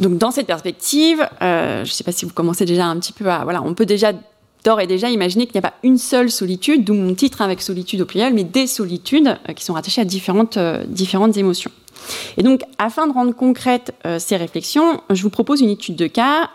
Donc 0.00 0.18
dans 0.18 0.30
cette 0.30 0.46
perspective, 0.46 1.26
euh, 1.42 1.84
je 1.84 1.90
ne 1.90 1.94
sais 1.94 2.04
pas 2.04 2.12
si 2.12 2.24
vous 2.24 2.32
commencez 2.32 2.64
déjà 2.64 2.86
un 2.86 2.98
petit 2.98 3.12
peu 3.12 3.28
à... 3.30 3.44
Voilà, 3.44 3.62
on 3.62 3.74
peut 3.74 3.86
déjà 3.86 4.12
d'ores 4.64 4.80
et 4.80 4.86
déjà 4.86 5.10
imaginer 5.10 5.46
qu'il 5.46 5.54
n'y 5.54 5.66
a 5.66 5.70
pas 5.70 5.76
une 5.82 5.98
seule 5.98 6.30
solitude, 6.30 6.84
d'où 6.84 6.94
mon 6.94 7.14
titre 7.14 7.42
avec 7.42 7.60
solitude 7.60 8.00
au 8.00 8.06
pluriel, 8.06 8.34
mais 8.34 8.44
des 8.44 8.66
solitudes 8.66 9.28
euh, 9.28 9.52
qui 9.52 9.64
sont 9.64 9.74
rattachées 9.74 10.00
à 10.00 10.04
différentes, 10.04 10.56
euh, 10.56 10.84
différentes 10.86 11.36
émotions. 11.36 11.70
Et 12.36 12.42
donc, 12.42 12.60
afin 12.78 13.06
de 13.06 13.12
rendre 13.12 13.34
concrètes 13.34 13.94
ces 14.18 14.36
réflexions, 14.36 15.00
je 15.08 15.22
vous 15.22 15.30
propose 15.30 15.62
une 15.62 15.70
étude 15.70 15.96
de 15.96 16.06
cas 16.06 16.50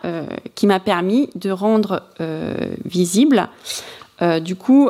qui 0.53 0.67
m'a 0.67 0.79
permis 0.79 1.27
de 1.33 1.49
rendre 1.49 2.03
visible, 2.85 3.49
du 4.41 4.55
coup, 4.55 4.89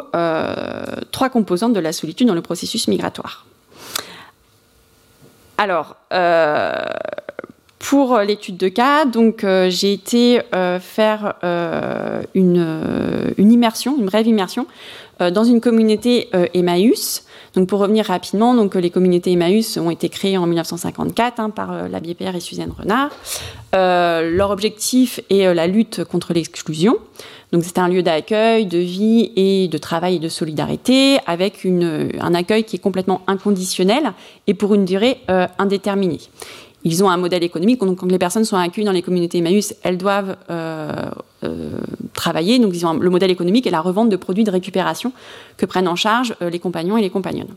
trois 1.11 1.29
composantes 1.29 1.73
de 1.73 1.79
la 1.79 1.93
solitude 1.93 2.27
dans 2.27 2.33
le 2.35 2.41
processus 2.41 2.87
migratoire. 2.87 3.45
Alors, 5.57 5.95
pour 7.79 8.13
euh, 8.13 8.23
l'étude 8.25 8.57
de 8.57 8.67
cas, 8.67 9.05
donc 9.05 9.43
euh, 9.43 9.69
j'ai 9.69 9.93
été 9.93 10.41
euh, 10.53 10.79
faire 10.79 11.35
une, 12.35 13.33
immersion, 13.37 13.97
une 13.97 14.05
brève 14.05 14.27
immersion 14.27 14.67
dans 15.19 15.43
une 15.43 15.59
communauté 15.59 16.29
Emmaüs. 16.53 17.25
Donc 17.53 17.67
pour 17.67 17.79
revenir 17.79 18.05
rapidement, 18.05 18.53
donc 18.53 18.75
les 18.75 18.89
communautés 18.89 19.33
Emmaüs 19.33 19.75
ont 19.75 19.89
été 19.89 20.07
créées 20.07 20.37
en 20.37 20.45
1954 20.45 21.39
hein, 21.41 21.49
par 21.49 21.89
l'abbé 21.89 22.13
Pierre 22.13 22.35
et 22.37 22.39
Suzanne 22.39 22.71
Renard. 22.77 23.09
leur 23.73 24.51
objectif 24.51 25.19
est 25.29 25.53
la 25.53 25.67
lutte 25.67 26.05
contre 26.05 26.31
l'exclusion. 26.33 26.97
Donc 27.51 27.63
c'est 27.65 27.79
un 27.79 27.89
lieu 27.89 28.01
d'accueil, 28.01 28.65
de 28.65 28.77
vie 28.77 29.33
et 29.35 29.67
de 29.67 29.77
travail 29.77 30.17
et 30.17 30.19
de 30.19 30.29
solidarité 30.29 31.17
avec 31.25 31.65
un 31.65 32.33
accueil 32.33 32.63
qui 32.63 32.77
est 32.77 32.79
complètement 32.79 33.21
inconditionnel 33.27 34.13
et 34.47 34.53
pour 34.53 34.73
une 34.73 34.85
durée 34.85 35.17
indéterminée 35.57 36.19
ils 36.83 37.03
ont 37.03 37.09
un 37.09 37.17
modèle 37.17 37.43
économique. 37.43 37.79
Quand 37.79 38.05
les 38.09 38.17
personnes 38.17 38.45
sont 38.45 38.55
accueillies 38.55 38.85
dans 38.85 38.91
les 38.91 39.01
communautés 39.01 39.39
Emmaüs, 39.39 39.73
elles 39.83 39.97
doivent 39.97 40.37
euh, 40.49 40.91
euh, 41.43 41.71
travailler. 42.13 42.59
Donc, 42.59 42.73
le 42.73 43.09
modèle 43.09 43.31
économique 43.31 43.67
et 43.67 43.71
la 43.71 43.81
revente 43.81 44.09
de 44.09 44.15
produits 44.15 44.43
de 44.43 44.51
récupération 44.51 45.11
que 45.57 45.65
prennent 45.65 45.87
en 45.87 45.95
charge 45.95 46.35
euh, 46.41 46.49
les 46.49 46.59
compagnons 46.59 46.97
et 46.97 47.01
les 47.01 47.09
compagnonnes. 47.09 47.53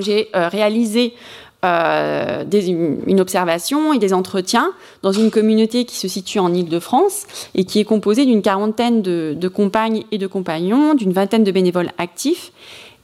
J'ai 0.00 0.28
réalisé 0.34 1.14
une 1.62 3.20
observation 3.20 3.92
et 3.92 3.98
des 3.98 4.12
entretiens 4.12 4.72
dans 5.02 5.12
une 5.12 5.30
communauté 5.30 5.84
qui 5.84 5.94
se 5.94 6.08
situe 6.08 6.40
en 6.40 6.52
Île-de-France 6.52 7.24
et 7.54 7.64
qui 7.64 7.78
est 7.78 7.84
composée 7.84 8.26
d'une 8.26 8.42
quarantaine 8.42 9.00
de, 9.00 9.48
compagnes 9.48 10.02
et 10.10 10.18
de 10.18 10.26
compagnons, 10.26 10.94
d'une 10.94 11.12
vingtaine 11.12 11.44
de 11.44 11.52
bénévoles 11.52 11.92
actifs 11.98 12.50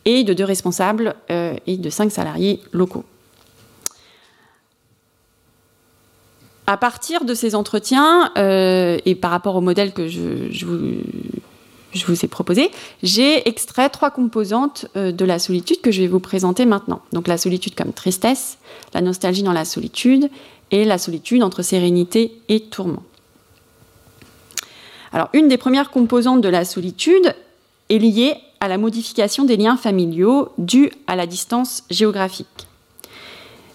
et 0.05 0.25
de 0.25 0.35
deux 0.35 0.45
responsables 0.45 1.15
et 1.29 1.77
de 1.77 1.91
cinq 1.91 2.11
salariés 2.11 2.61
locaux. 2.73 3.05
À 6.73 6.79
partir 6.79 7.27
de 7.27 7.35
ces 7.35 7.55
entretiens 7.55 8.33
euh, 8.39 8.97
et 9.05 9.15
par 9.15 9.31
rapport 9.31 9.57
au 9.57 9.61
modèle 9.61 9.93
que 9.93 10.09
je, 10.09 10.65
vous, 10.65 12.25
ai 12.25 12.29
proposé, 12.29 12.71
j'ai 13.03 13.47
extrait 13.47 13.91
trois 13.91 14.11
composantes 14.11 14.87
euh, 14.97 15.13
de 15.13 15.27
la 15.27 15.39
solitude 15.39 15.83
que 15.83 15.91
je 15.91 16.01
vais 16.01 16.09
vous 16.09 16.19
présenter 16.19 16.65
maintenant. 16.65 17.03
Donc 17.13 17.29
la 17.29 17.37
solitude 17.37 17.75
comme 17.75 17.93
tristesse, 17.93 18.57
la 18.95 19.03
nostalgie 19.03 19.43
dans 19.43 19.53
la 19.53 19.67
solitude 19.67 20.31
et 20.71 20.87
la 20.87 20.97
solitude 20.97 21.43
entre 21.43 21.61
sérénité 21.61 22.41
et 22.49 22.61
tourment. 22.61 23.03
Alors 25.13 25.29
une 25.35 25.49
des 25.49 25.59
premières 25.59 25.91
composantes 25.91 26.41
de 26.41 26.49
la 26.49 26.65
solitude 26.65 27.35
est 27.91 27.99
liée 27.99 28.37
à 28.61 28.69
la 28.69 28.79
modification 28.79 29.45
des 29.45 29.59
liens 29.59 29.77
familiaux 29.77 30.49
dus 30.57 30.91
à 31.07 31.17
la 31.17 31.27
distance 31.27 31.85
géographique. 31.91 32.67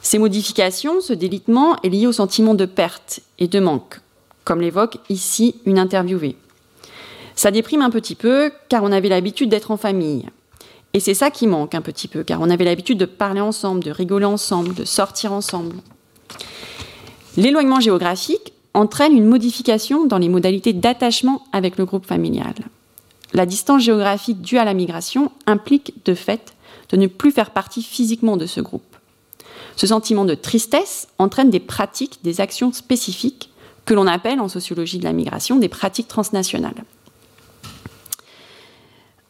Ces 0.10 0.20
modifications, 0.20 1.02
ce 1.02 1.12
délitement 1.12 1.76
est 1.84 1.90
lié 1.90 2.08
au 2.08 2.14
sentiment 2.14 2.56
de 2.56 2.64
perte 2.64 3.20
et 3.40 3.50
de 3.50 3.60
manque, 3.60 4.00
comme 4.46 4.62
l'évoque 4.62 5.00
ici 5.10 5.56
une 5.66 5.78
interviewée. 5.78 6.38
Ça 7.36 7.52
déprime 7.52 7.82
un 7.82 7.90
petit 7.90 8.16
peu 8.16 8.50
car 8.70 8.86
on 8.86 8.94
avait 8.94 9.10
l'habitude 9.10 9.50
d'être 9.50 9.70
en 9.70 9.76
famille. 9.76 10.30
Et 10.94 11.02
c'est 11.02 11.14
ça 11.14 11.30
qui 11.30 11.46
manque 11.46 11.76
un 11.76 11.82
petit 11.82 12.08
peu, 12.08 12.24
car 12.24 12.40
on 12.40 12.50
avait 12.50 12.64
l'habitude 12.64 12.98
de 12.98 13.04
parler 13.04 13.42
ensemble, 13.42 13.84
de 13.84 13.92
rigoler 13.92 14.24
ensemble, 14.24 14.74
de 14.74 14.86
sortir 14.86 15.34
ensemble. 15.34 15.76
L'éloignement 17.36 17.82
géographique 17.82 18.54
entraîne 18.74 19.12
une 19.12 19.28
modification 19.28 20.06
dans 20.06 20.20
les 20.20 20.30
modalités 20.30 20.72
d'attachement 20.72 21.44
avec 21.52 21.78
le 21.78 21.84
groupe 21.84 22.06
familial. 22.06 22.56
La 23.34 23.46
distance 23.46 23.84
géographique 23.84 24.40
due 24.40 24.58
à 24.58 24.64
la 24.64 24.74
migration 24.74 25.34
implique 25.48 25.96
de 26.06 26.14
fait 26.14 26.54
de 26.92 26.96
ne 26.96 27.08
plus 27.08 27.32
faire 27.32 27.52
partie 27.52 27.84
physiquement 27.84 28.38
de 28.38 28.46
ce 28.46 28.62
groupe. 28.62 28.97
Ce 29.78 29.88
sentiment 29.88 30.26
de 30.26 30.34
tristesse 30.34 31.08
entraîne 31.20 31.50
des 31.50 31.62
pratiques, 31.62 32.20
des 32.24 32.42
actions 32.42 32.74
spécifiques 32.74 33.50
que 33.86 33.94
l'on 33.94 34.08
appelle 34.08 34.42
en 34.42 34.50
sociologie 34.50 34.98
de 34.98 35.06
la 35.06 35.14
migration 35.14 35.58
des 35.58 35.70
pratiques 35.70 36.10
transnationales. 36.10 36.84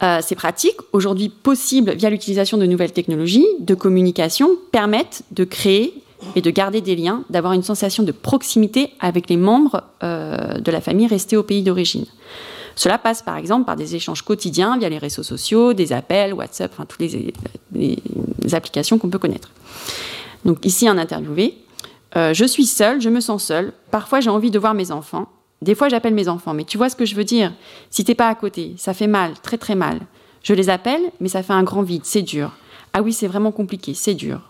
Euh, 0.03 0.19
ces 0.21 0.35
pratiques, 0.35 0.77
aujourd'hui 0.93 1.29
possibles 1.29 1.93
via 1.95 2.09
l'utilisation 2.09 2.57
de 2.57 2.65
nouvelles 2.65 2.93
technologies 2.93 3.47
de 3.59 3.75
communication, 3.75 4.49
permettent 4.71 5.23
de 5.31 5.43
créer 5.43 5.93
et 6.35 6.41
de 6.41 6.49
garder 6.49 6.81
des 6.81 6.95
liens, 6.95 7.23
d'avoir 7.29 7.53
une 7.53 7.63
sensation 7.63 8.03
de 8.03 8.11
proximité 8.11 8.93
avec 8.99 9.29
les 9.29 9.37
membres 9.37 9.83
euh, 10.03 10.59
de 10.59 10.71
la 10.71 10.81
famille 10.81 11.07
restés 11.07 11.37
au 11.37 11.43
pays 11.43 11.61
d'origine. 11.61 12.05
Cela 12.75 12.99
passe 12.99 13.23
par 13.23 13.37
exemple 13.37 13.65
par 13.65 13.75
des 13.75 13.95
échanges 13.95 14.21
quotidiens 14.21 14.77
via 14.77 14.87
les 14.87 14.99
réseaux 14.99 15.23
sociaux, 15.23 15.73
des 15.73 15.93
appels, 15.93 16.33
WhatsApp, 16.33 16.71
enfin 16.71 16.85
toutes 16.85 17.01
les, 17.01 17.33
applications 18.53 18.97
qu'on 18.99 19.09
peut 19.09 19.17
connaître. 19.17 19.49
Donc 20.47 20.65
ici 20.65 20.87
un 20.87 20.97
interviewé. 20.97 21.55
Euh, 22.15 22.33
je 22.33 22.45
suis 22.45 22.65
seule, 22.65 23.01
je 23.01 23.09
me 23.09 23.19
sens 23.19 23.43
seule. 23.43 23.73
Parfois 23.91 24.21
j'ai 24.21 24.29
envie 24.29 24.49
de 24.49 24.57
voir 24.57 24.73
mes 24.73 24.91
enfants. 24.91 25.27
Des 25.61 25.75
fois 25.75 25.89
j'appelle 25.89 26.13
mes 26.13 26.29
enfants, 26.29 26.53
mais 26.53 26.63
tu 26.63 26.77
vois 26.77 26.89
ce 26.89 26.95
que 26.95 27.05
je 27.05 27.15
veux 27.15 27.25
dire? 27.25 27.53
Si 27.91 28.03
t'es 28.05 28.15
pas 28.15 28.29
à 28.29 28.35
côté, 28.35 28.73
ça 28.77 28.93
fait 28.93 29.07
mal, 29.07 29.33
très 29.43 29.57
très 29.57 29.75
mal. 29.75 29.99
Je 30.43 30.53
les 30.53 30.69
appelle, 30.69 31.01
mais 31.19 31.27
ça 31.27 31.43
fait 31.43 31.53
un 31.53 31.63
grand 31.63 31.81
vide, 31.81 32.05
c'est 32.05 32.21
dur. 32.21 32.53
Ah 32.93 33.01
oui, 33.01 33.11
c'est 33.11 33.27
vraiment 33.27 33.51
compliqué, 33.51 33.93
c'est 33.93 34.13
dur. 34.13 34.41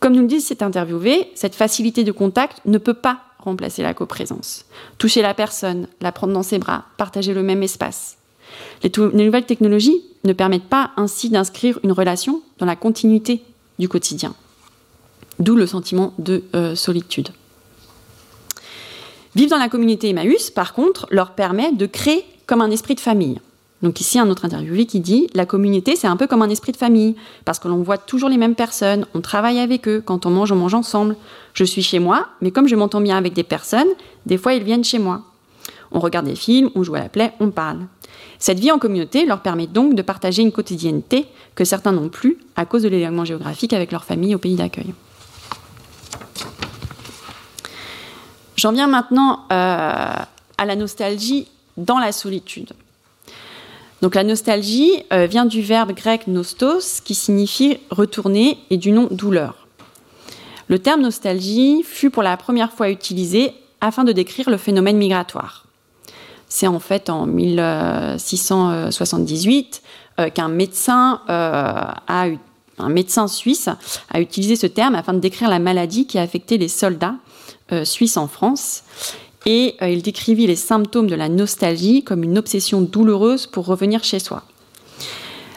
Comme 0.00 0.14
nous 0.14 0.22
le 0.22 0.26
dit 0.26 0.40
cet 0.40 0.62
interviewé, 0.62 1.30
cette 1.34 1.54
facilité 1.54 2.02
de 2.02 2.12
contact 2.12 2.60
ne 2.66 2.78
peut 2.78 2.94
pas 2.94 3.20
remplacer 3.38 3.82
la 3.82 3.94
coprésence. 3.94 4.64
Toucher 4.98 5.22
la 5.22 5.34
personne, 5.34 5.86
la 6.00 6.10
prendre 6.10 6.32
dans 6.32 6.42
ses 6.42 6.58
bras, 6.58 6.86
partager 6.96 7.32
le 7.32 7.42
même 7.42 7.62
espace. 7.62 8.16
Les, 8.82 8.90
nouvelles 8.96 9.46
technologies 9.46 10.02
ne 10.24 10.32
permettent 10.32 10.68
pas 10.68 10.90
ainsi 10.96 11.30
d'inscrire 11.30 11.78
une 11.84 11.92
relation 11.92 12.42
dans 12.58 12.66
la 12.66 12.76
continuité 12.76 13.42
du 13.78 13.88
quotidien. 13.88 14.34
D'où 15.38 15.56
le 15.56 15.66
sentiment 15.66 16.14
de 16.18 16.44
euh, 16.54 16.74
solitude. 16.74 17.28
Vivre 19.34 19.50
dans 19.50 19.58
la 19.58 19.68
communauté 19.68 20.10
Emmaüs, 20.10 20.50
par 20.50 20.74
contre, 20.74 21.06
leur 21.10 21.32
permet 21.32 21.72
de 21.72 21.86
créer 21.86 22.24
comme 22.46 22.60
un 22.60 22.70
esprit 22.70 22.94
de 22.94 23.00
famille. 23.00 23.40
Donc 23.82 24.00
ici, 24.00 24.18
un 24.18 24.30
autre 24.30 24.44
interviewé 24.44 24.86
qui 24.86 25.00
dit 25.00 25.28
La 25.34 25.44
communauté, 25.44 25.96
c'est 25.96 26.06
un 26.06 26.16
peu 26.16 26.26
comme 26.26 26.40
un 26.40 26.48
esprit 26.48 26.72
de 26.72 26.76
famille, 26.76 27.16
parce 27.44 27.58
que 27.58 27.68
l'on 27.68 27.82
voit 27.82 27.98
toujours 27.98 28.28
les 28.28 28.38
mêmes 28.38 28.54
personnes, 28.54 29.06
on 29.12 29.20
travaille 29.20 29.58
avec 29.58 29.88
eux, 29.88 30.02
quand 30.04 30.24
on 30.24 30.30
mange, 30.30 30.52
on 30.52 30.56
mange 30.56 30.74
ensemble. 30.74 31.16
Je 31.52 31.64
suis 31.64 31.82
chez 31.82 31.98
moi, 31.98 32.28
mais 32.40 32.50
comme 32.50 32.68
je 32.68 32.76
m'entends 32.76 33.00
bien 33.00 33.16
avec 33.16 33.34
des 33.34 33.42
personnes, 33.42 33.88
des 34.24 34.38
fois 34.38 34.54
ils 34.54 34.62
viennent 34.62 34.84
chez 34.84 34.98
moi. 34.98 35.22
On 35.92 36.00
regarde 36.00 36.26
des 36.26 36.34
films, 36.34 36.70
on 36.74 36.82
joue 36.82 36.94
à 36.94 37.00
la 37.00 37.08
plaie, 37.08 37.32
on 37.40 37.50
parle. 37.50 37.80
Cette 38.38 38.58
vie 38.58 38.72
en 38.72 38.78
communauté 38.78 39.26
leur 39.26 39.40
permet 39.40 39.66
donc 39.66 39.94
de 39.94 40.02
partager 40.02 40.42
une 40.42 40.52
quotidienneté 40.52 41.26
que 41.54 41.64
certains 41.64 41.92
n'ont 41.92 42.08
plus 42.08 42.38
à 42.56 42.64
cause 42.64 42.82
de 42.82 42.88
l'éloignement 42.88 43.24
géographique 43.24 43.72
avec 43.72 43.92
leur 43.92 44.04
famille 44.04 44.34
au 44.34 44.38
pays 44.38 44.56
d'accueil. 44.56 44.94
J'en 48.64 48.72
viens 48.72 48.86
maintenant 48.86 49.40
euh, 49.52 50.14
à 50.56 50.64
la 50.64 50.74
nostalgie 50.74 51.48
dans 51.76 51.98
la 51.98 52.12
solitude. 52.12 52.72
Donc 54.00 54.14
la 54.14 54.24
nostalgie 54.24 55.02
euh, 55.12 55.26
vient 55.26 55.44
du 55.44 55.60
verbe 55.60 55.92
grec 55.92 56.26
nostos 56.28 57.02
qui 57.04 57.14
signifie 57.14 57.76
retourner 57.90 58.56
et 58.70 58.78
du 58.78 58.90
nom 58.90 59.06
douleur. 59.10 59.66
Le 60.68 60.78
terme 60.78 61.02
nostalgie 61.02 61.82
fut 61.82 62.08
pour 62.08 62.22
la 62.22 62.38
première 62.38 62.72
fois 62.72 62.88
utilisé 62.88 63.52
afin 63.82 64.02
de 64.02 64.12
décrire 64.12 64.48
le 64.48 64.56
phénomène 64.56 64.96
migratoire. 64.96 65.66
C'est 66.48 66.66
en 66.66 66.80
fait 66.80 67.10
en 67.10 67.26
1678 67.26 69.82
euh, 70.20 70.30
qu'un 70.30 70.48
médecin, 70.48 71.20
euh, 71.28 71.82
médecin 72.88 73.28
suisse 73.28 73.68
a 74.08 74.22
utilisé 74.22 74.56
ce 74.56 74.66
terme 74.66 74.94
afin 74.94 75.12
de 75.12 75.18
décrire 75.18 75.50
la 75.50 75.58
maladie 75.58 76.06
qui 76.06 76.18
a 76.18 76.22
affecté 76.22 76.56
les 76.56 76.68
soldats 76.68 77.16
suisses 77.84 78.16
en 78.16 78.28
France 78.28 78.84
et 79.46 79.76
euh, 79.82 79.88
il 79.88 80.02
décrivit 80.02 80.46
les 80.46 80.56
symptômes 80.56 81.06
de 81.06 81.14
la 81.14 81.28
nostalgie 81.28 82.02
comme 82.02 82.22
une 82.22 82.38
obsession 82.38 82.80
douloureuse 82.80 83.46
pour 83.46 83.66
revenir 83.66 84.04
chez 84.04 84.18
soi. 84.18 84.42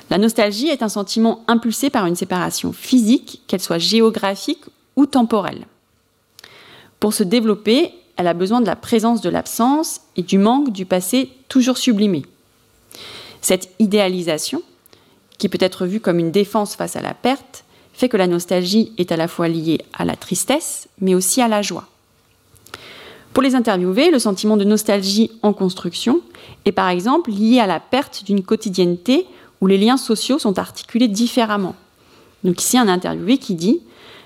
La 0.09 0.17
nostalgie 0.17 0.67
est 0.67 0.83
un 0.83 0.89
sentiment 0.89 1.43
impulsé 1.47 1.89
par 1.89 2.05
une 2.05 2.15
séparation 2.15 2.71
physique, 2.71 3.41
qu'elle 3.47 3.61
soit 3.61 3.77
géographique 3.77 4.63
ou 4.95 5.05
temporelle. 5.05 5.65
Pour 6.99 7.13
se 7.13 7.23
développer, 7.23 7.93
elle 8.15 8.27
a 8.27 8.33
besoin 8.33 8.61
de 8.61 8.65
la 8.65 8.75
présence 8.75 9.21
de 9.21 9.29
l'absence 9.29 10.01
et 10.15 10.23
du 10.23 10.37
manque 10.37 10.71
du 10.71 10.85
passé 10.85 11.29
toujours 11.49 11.77
sublimé. 11.77 12.23
Cette 13.41 13.69
idéalisation, 13.79 14.63
qui 15.37 15.49
peut 15.49 15.57
être 15.61 15.85
vue 15.85 15.99
comme 15.99 16.19
une 16.19 16.31
défense 16.31 16.75
face 16.75 16.95
à 16.95 17.01
la 17.01 17.13
perte, 17.13 17.63
fait 17.93 18.09
que 18.09 18.17
la 18.17 18.27
nostalgie 18.27 18.93
est 18.97 19.11
à 19.11 19.17
la 19.17 19.27
fois 19.27 19.47
liée 19.47 19.81
à 19.93 20.05
la 20.05 20.15
tristesse, 20.15 20.87
mais 20.99 21.15
aussi 21.15 21.41
à 21.41 21.47
la 21.47 21.61
joie. 21.61 21.87
Pour 23.37 23.43
les 23.43 23.53
interviewés, 23.53 24.09
le 24.09 24.17
sentiment 24.17 24.57
de 24.57 24.63
nostalgie 24.63 25.29
en 25.43 25.53
construction 25.53 26.21
est 26.65 26.71
par 26.71 26.89
exemple 26.89 27.29
lié 27.29 27.59
à 27.59 27.67
la 27.67 27.79
perte 27.79 28.23
d'une 28.25 28.41
quotidienneté 28.41 29.27
où 29.61 29.67
les 29.67 29.77
liens 29.77 29.97
sociaux 29.97 30.39
sont 30.39 30.57
articulés 30.57 31.07
différemment. 31.07 31.75
Donc 32.43 32.59
ici, 32.59 32.79
un 32.79 32.87
interviewé 32.87 33.37
qui 33.37 33.53
dit 33.53 33.81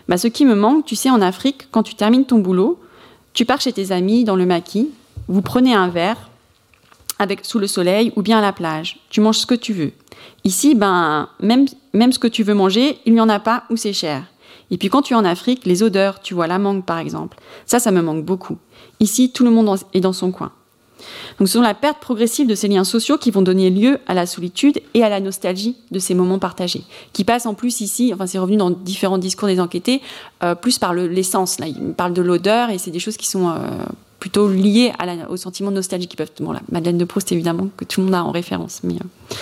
bah, 0.07 0.17
Ce 0.17 0.29
qui 0.29 0.45
me 0.45 0.55
manque, 0.55 0.85
tu 0.85 0.95
sais, 0.95 1.09
en 1.09 1.21
Afrique, 1.21 1.67
quand 1.71 1.83
tu 1.83 1.95
termines 1.95 2.23
ton 2.23 2.37
boulot, 2.39 2.79
tu 3.33 3.43
pars 3.43 3.59
chez 3.59 3.73
tes 3.73 3.91
amis 3.91 4.23
dans 4.23 4.37
le 4.37 4.45
maquis, 4.45 4.91
vous 5.27 5.41
prenez 5.41 5.73
un 5.73 5.89
verre 5.89 6.29
avec, 7.19 7.43
sous 7.43 7.59
le 7.59 7.67
soleil 7.67 8.13
ou 8.15 8.21
bien 8.21 8.37
à 8.37 8.41
la 8.41 8.53
plage. 8.53 9.01
Tu 9.09 9.19
manges 9.19 9.39
ce 9.39 9.45
que 9.45 9.55
tu 9.55 9.73
veux. 9.73 9.91
Ici, 10.45 10.73
ben, 10.73 11.27
même, 11.41 11.65
même 11.91 12.13
ce 12.13 12.19
que 12.19 12.29
tu 12.29 12.43
veux 12.43 12.53
manger, 12.53 12.99
il 13.05 13.11
n'y 13.11 13.19
en 13.19 13.27
a 13.27 13.41
pas 13.41 13.65
ou 13.69 13.75
c'est 13.75 13.91
cher. 13.91 14.23
Et 14.71 14.77
puis 14.77 14.89
quand 14.89 15.01
tu 15.01 15.13
es 15.13 15.17
en 15.17 15.25
Afrique, 15.25 15.65
les 15.65 15.83
odeurs, 15.83 16.21
tu 16.21 16.33
vois 16.33 16.47
la 16.47 16.57
mangue 16.57 16.83
par 16.83 16.97
exemple, 16.97 17.37
ça, 17.65 17.79
ça 17.79 17.91
me 17.91 18.01
manque 18.01 18.25
beaucoup. 18.25 18.57
Ici, 18.99 19.31
tout 19.31 19.43
le 19.43 19.51
monde 19.51 19.77
est 19.93 19.99
dans 19.99 20.13
son 20.13 20.31
coin. 20.31 20.51
Donc 21.39 21.47
ce 21.47 21.53
sont 21.53 21.61
la 21.61 21.73
perte 21.73 21.99
progressive 21.99 22.47
de 22.47 22.55
ces 22.55 22.67
liens 22.67 22.83
sociaux 22.83 23.17
qui 23.17 23.31
vont 23.31 23.41
donner 23.41 23.69
lieu 23.69 23.99
à 24.07 24.13
la 24.13 24.25
solitude 24.25 24.79
et 24.93 25.03
à 25.03 25.09
la 25.09 25.19
nostalgie 25.19 25.75
de 25.89 25.99
ces 25.99 26.13
moments 26.13 26.39
partagés, 26.39 26.83
qui 27.13 27.23
passent 27.23 27.45
en 27.45 27.53
plus 27.53 27.81
ici, 27.81 28.11
enfin 28.13 28.27
c'est 28.27 28.39
revenu 28.39 28.57
dans 28.57 28.69
différents 28.69 29.17
discours 29.17 29.47
des 29.47 29.59
enquêtés, 29.59 30.01
euh, 30.43 30.55
plus 30.55 30.77
par 30.77 30.93
l'essence. 30.93 31.59
là, 31.59 31.67
ils 31.67 31.93
parlent 31.93 32.13
de 32.13 32.21
l'odeur 32.21 32.69
et 32.69 32.77
c'est 32.77 32.91
des 32.91 32.99
choses 32.99 33.17
qui 33.17 33.27
sont 33.27 33.49
euh, 33.49 33.55
plutôt 34.19 34.49
liées 34.49 34.93
au 35.29 35.37
sentiment 35.37 35.71
de 35.71 35.75
nostalgie 35.75 36.07
qui 36.07 36.15
peuvent. 36.15 36.31
Bon, 36.39 36.51
la 36.51 36.61
Madeleine 36.71 36.97
de 36.97 37.05
Proust 37.05 37.31
évidemment 37.31 37.69
que 37.75 37.85
tout 37.85 38.01
le 38.01 38.05
monde 38.05 38.15
a 38.15 38.23
en 38.23 38.31
référence, 38.31 38.81
mais. 38.83 38.93
Euh, 38.93 39.35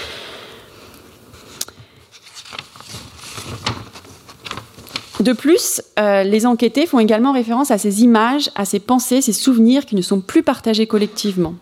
De 5.19 5.33
plus, 5.33 5.81
euh, 5.99 6.23
les 6.23 6.45
enquêtés 6.45 6.85
font 6.85 6.99
également 6.99 7.33
référence 7.33 7.71
à 7.71 7.77
ces 7.77 8.03
images, 8.03 8.49
à 8.55 8.63
ces 8.63 8.79
pensées, 8.79 9.21
ces 9.21 9.33
souvenirs 9.33 9.85
qui 9.85 9.95
ne 9.95 10.01
sont 10.01 10.21
plus 10.21 10.43
partagés 10.43 10.87
collectivement. 10.87 11.55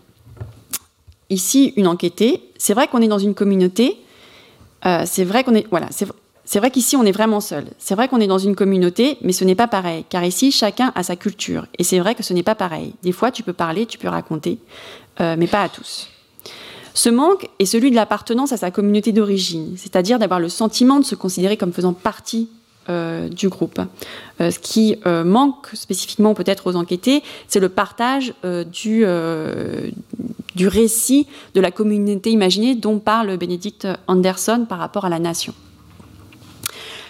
Ici, 1.28 1.72
une 1.76 1.88
enquêtée, 1.88 2.42
c'est 2.56 2.72
vrai 2.72 2.86
qu'on 2.86 3.02
est 3.02 3.08
dans 3.08 3.18
une 3.18 3.34
communauté, 3.34 3.96
euh, 4.86 5.02
c'est 5.06 5.24
vrai 5.24 5.42
qu'on 5.42 5.56
est, 5.56 5.66
voilà, 5.70 5.88
c'est 5.90 6.58
vrai 6.58 6.70
qu'ici 6.70 6.96
on 6.96 7.04
est 7.04 7.12
vraiment 7.12 7.40
seul. 7.40 7.64
C'est 7.78 7.96
vrai 7.96 8.06
qu'on 8.06 8.20
est 8.20 8.28
dans 8.28 8.38
une 8.38 8.54
communauté, 8.54 9.18
mais 9.22 9.32
ce 9.32 9.44
n'est 9.44 9.56
pas 9.56 9.66
pareil, 9.66 10.04
car 10.08 10.24
ici 10.24 10.52
chacun 10.52 10.92
a 10.94 11.02
sa 11.02 11.16
culture, 11.16 11.66
et 11.78 11.84
c'est 11.84 11.98
vrai 11.98 12.14
que 12.14 12.22
ce 12.22 12.32
n'est 12.32 12.44
pas 12.44 12.54
pareil. 12.54 12.94
Des 13.02 13.12
fois, 13.12 13.32
tu 13.32 13.42
peux 13.42 13.52
parler, 13.52 13.86
tu 13.86 13.98
peux 13.98 14.08
raconter, 14.08 14.58
euh, 15.20 15.34
mais 15.36 15.48
pas 15.48 15.62
à 15.62 15.68
tous. 15.68 16.08
Ce 16.94 17.08
manque 17.08 17.48
est 17.58 17.66
celui 17.66 17.90
de 17.90 17.96
l'appartenance 17.96 18.52
à 18.52 18.56
sa 18.56 18.70
communauté 18.70 19.10
d'origine, 19.10 19.74
c'est-à-dire 19.76 20.20
d'avoir 20.20 20.38
le 20.38 20.48
sentiment 20.48 21.00
de 21.00 21.04
se 21.04 21.16
considérer 21.16 21.56
comme 21.56 21.72
faisant 21.72 21.92
partie 21.92 22.48
euh, 22.90 23.28
du 23.28 23.50
groupe. 23.50 23.80
Euh, 24.40 24.50
ce 24.50 24.58
qui 24.58 24.96
euh, 25.04 25.22
manque 25.22 25.68
spécifiquement 25.74 26.32
peut-être 26.32 26.66
aux 26.66 26.74
enquêtés, 26.74 27.22
c'est 27.46 27.60
le 27.60 27.68
partage 27.68 28.32
du, 28.72 29.04
du 30.54 30.68
récit 30.68 31.26
de 31.54 31.60
la 31.60 31.70
communauté 31.70 32.30
imaginée 32.30 32.74
dont 32.74 32.98
parle 32.98 33.36
Bénédicte 33.36 33.86
Anderson 34.06 34.64
par 34.66 34.78
rapport 34.78 35.04
à 35.04 35.10
la 35.10 35.18
nation. 35.18 35.52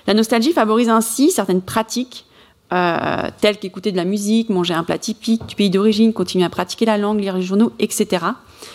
La 0.09 0.15
nostalgie 0.15 0.53
favorise 0.53 0.89
ainsi 0.89 1.31
certaines 1.31 1.63
pratiques 1.63 2.27
telles 2.71 3.59
qu'écouter 3.61 3.93
de 3.93 3.97
la 3.97 4.05
musique, 4.05 4.49
manger 4.49 4.75
un 4.75 4.83
plat 4.83 4.99
typique 4.99 5.47
du 5.47 5.55
pays 5.55 5.71
d'origine, 5.71 6.13
continuer 6.13 6.45
à 6.45 6.51
pratiquer 6.51 6.87
la 6.87 6.99
langue, 6.99 7.21
lire 7.21 7.37
les 7.37 7.43
journaux, 7.43 7.73
etc. 7.79 8.27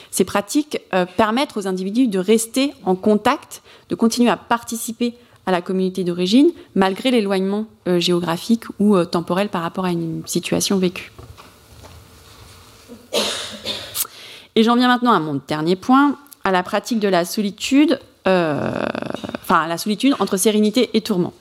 Ces 0.09 0.23
pratiques 0.23 0.79
permettent 1.17 1.57
aux 1.57 1.67
individus 1.67 2.07
de 2.07 2.19
rester 2.19 2.73
en 2.85 2.95
contact, 2.95 3.61
de 3.89 3.95
continuer 3.95 4.29
à 4.29 4.37
participer 4.37 5.15
à 5.45 5.51
la 5.51 5.61
communauté 5.61 6.03
d'origine, 6.03 6.51
malgré 6.75 7.11
l'éloignement 7.11 7.65
euh, 7.87 7.99
géographique 7.99 8.63
ou 8.79 8.95
euh, 8.95 9.05
temporel 9.05 9.49
par 9.49 9.61
rapport 9.61 9.85
à 9.85 9.91
une 9.91 10.21
situation 10.25 10.77
vécue. 10.77 11.11
Et 14.55 14.63
j'en 14.63 14.75
viens 14.75 14.87
maintenant 14.87 15.11
à 15.11 15.19
mon 15.19 15.41
dernier 15.47 15.75
point, 15.75 16.15
à 16.43 16.51
la 16.51 16.63
pratique 16.63 16.99
de 16.99 17.07
la 17.07 17.25
solitude, 17.25 17.99
euh, 18.27 18.71
enfin 19.41 19.67
la 19.67 19.77
solitude 19.77 20.15
entre 20.19 20.37
sérénité 20.37 20.91
et 20.93 21.01
tourment, 21.01 21.33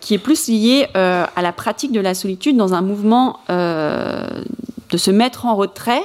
qui 0.00 0.14
est 0.14 0.18
plus 0.18 0.48
liée 0.48 0.86
à 0.94 1.42
la 1.42 1.52
pratique 1.52 1.92
de 1.92 2.00
la 2.00 2.14
solitude 2.14 2.56
dans 2.56 2.72
un 2.72 2.80
mouvement 2.80 3.40
de 3.48 4.96
se 4.96 5.10
mettre 5.10 5.44
en 5.44 5.54
retrait 5.54 6.02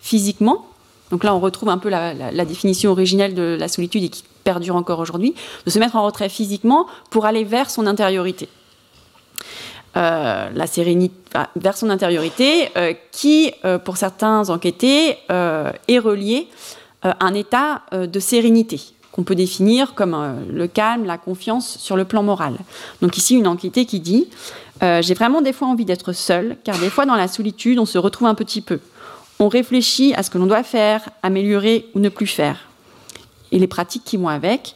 physiquement. 0.00 0.66
Donc 1.10 1.24
là, 1.24 1.34
on 1.34 1.40
retrouve 1.40 1.68
un 1.68 1.78
peu 1.78 1.88
la, 1.88 2.44
définition 2.44 2.90
originelle 2.90 3.34
de 3.34 3.56
la 3.58 3.68
solitude 3.68 4.04
et 4.04 4.08
qui 4.08 4.24
perdure 4.42 4.76
encore 4.76 4.98
aujourd'hui, 4.98 5.34
de 5.64 5.70
se 5.70 5.78
mettre 5.78 5.96
en 5.96 6.04
retrait 6.04 6.28
physiquement 6.28 6.86
pour 7.10 7.26
aller 7.26 7.44
vers 7.44 7.70
son 7.70 7.86
intériorité. 7.86 8.48
Euh, 9.94 10.48
la 10.54 10.66
sérénité, 10.66 11.14
vers 11.54 11.76
son 11.76 11.90
intériorité, 11.90 12.70
euh, 12.78 12.94
qui, 13.10 13.52
euh, 13.66 13.78
pour 13.78 13.98
certains 13.98 14.48
enquêtés, 14.48 15.18
est 15.28 15.98
relié 15.98 16.48
à 17.02 17.16
un 17.24 17.34
état 17.34 17.82
de 17.92 18.20
sérénité 18.20 18.80
qu'on 19.10 19.24
peut 19.24 19.34
définir 19.34 19.94
comme 19.94 20.44
le 20.48 20.66
calme, 20.66 21.04
la 21.04 21.18
confiance 21.18 21.76
sur 21.78 21.96
le 21.96 22.04
plan 22.04 22.22
moral. 22.22 22.54
Donc 23.02 23.18
ici, 23.18 23.34
une 23.34 23.46
enquêtée 23.46 23.84
qui 23.84 24.00
dit 24.00 24.28
J'ai 24.80 25.14
vraiment 25.14 25.42
des 25.42 25.52
fois 25.52 25.68
envie 25.68 25.84
d'être 25.84 26.12
seule, 26.12 26.56
car 26.64 26.78
des 26.78 26.90
fois 26.90 27.04
dans 27.04 27.16
la 27.16 27.28
solitude, 27.28 27.78
on 27.78 27.86
se 27.86 27.98
retrouve 27.98 28.28
un 28.28 28.34
petit 28.34 28.60
peu. 28.60 28.78
On 29.40 29.48
réfléchit 29.48 30.14
à 30.14 30.22
ce 30.22 30.30
que 30.30 30.38
l'on 30.38 30.46
doit 30.46 30.62
faire, 30.62 31.08
améliorer 31.22 31.90
ou 31.94 31.98
ne 31.98 32.08
plus 32.08 32.28
faire. 32.28 32.68
Et 33.52 33.58
les 33.58 33.68
pratiques 33.68 34.04
qui 34.04 34.16
vont 34.16 34.28
avec. 34.28 34.74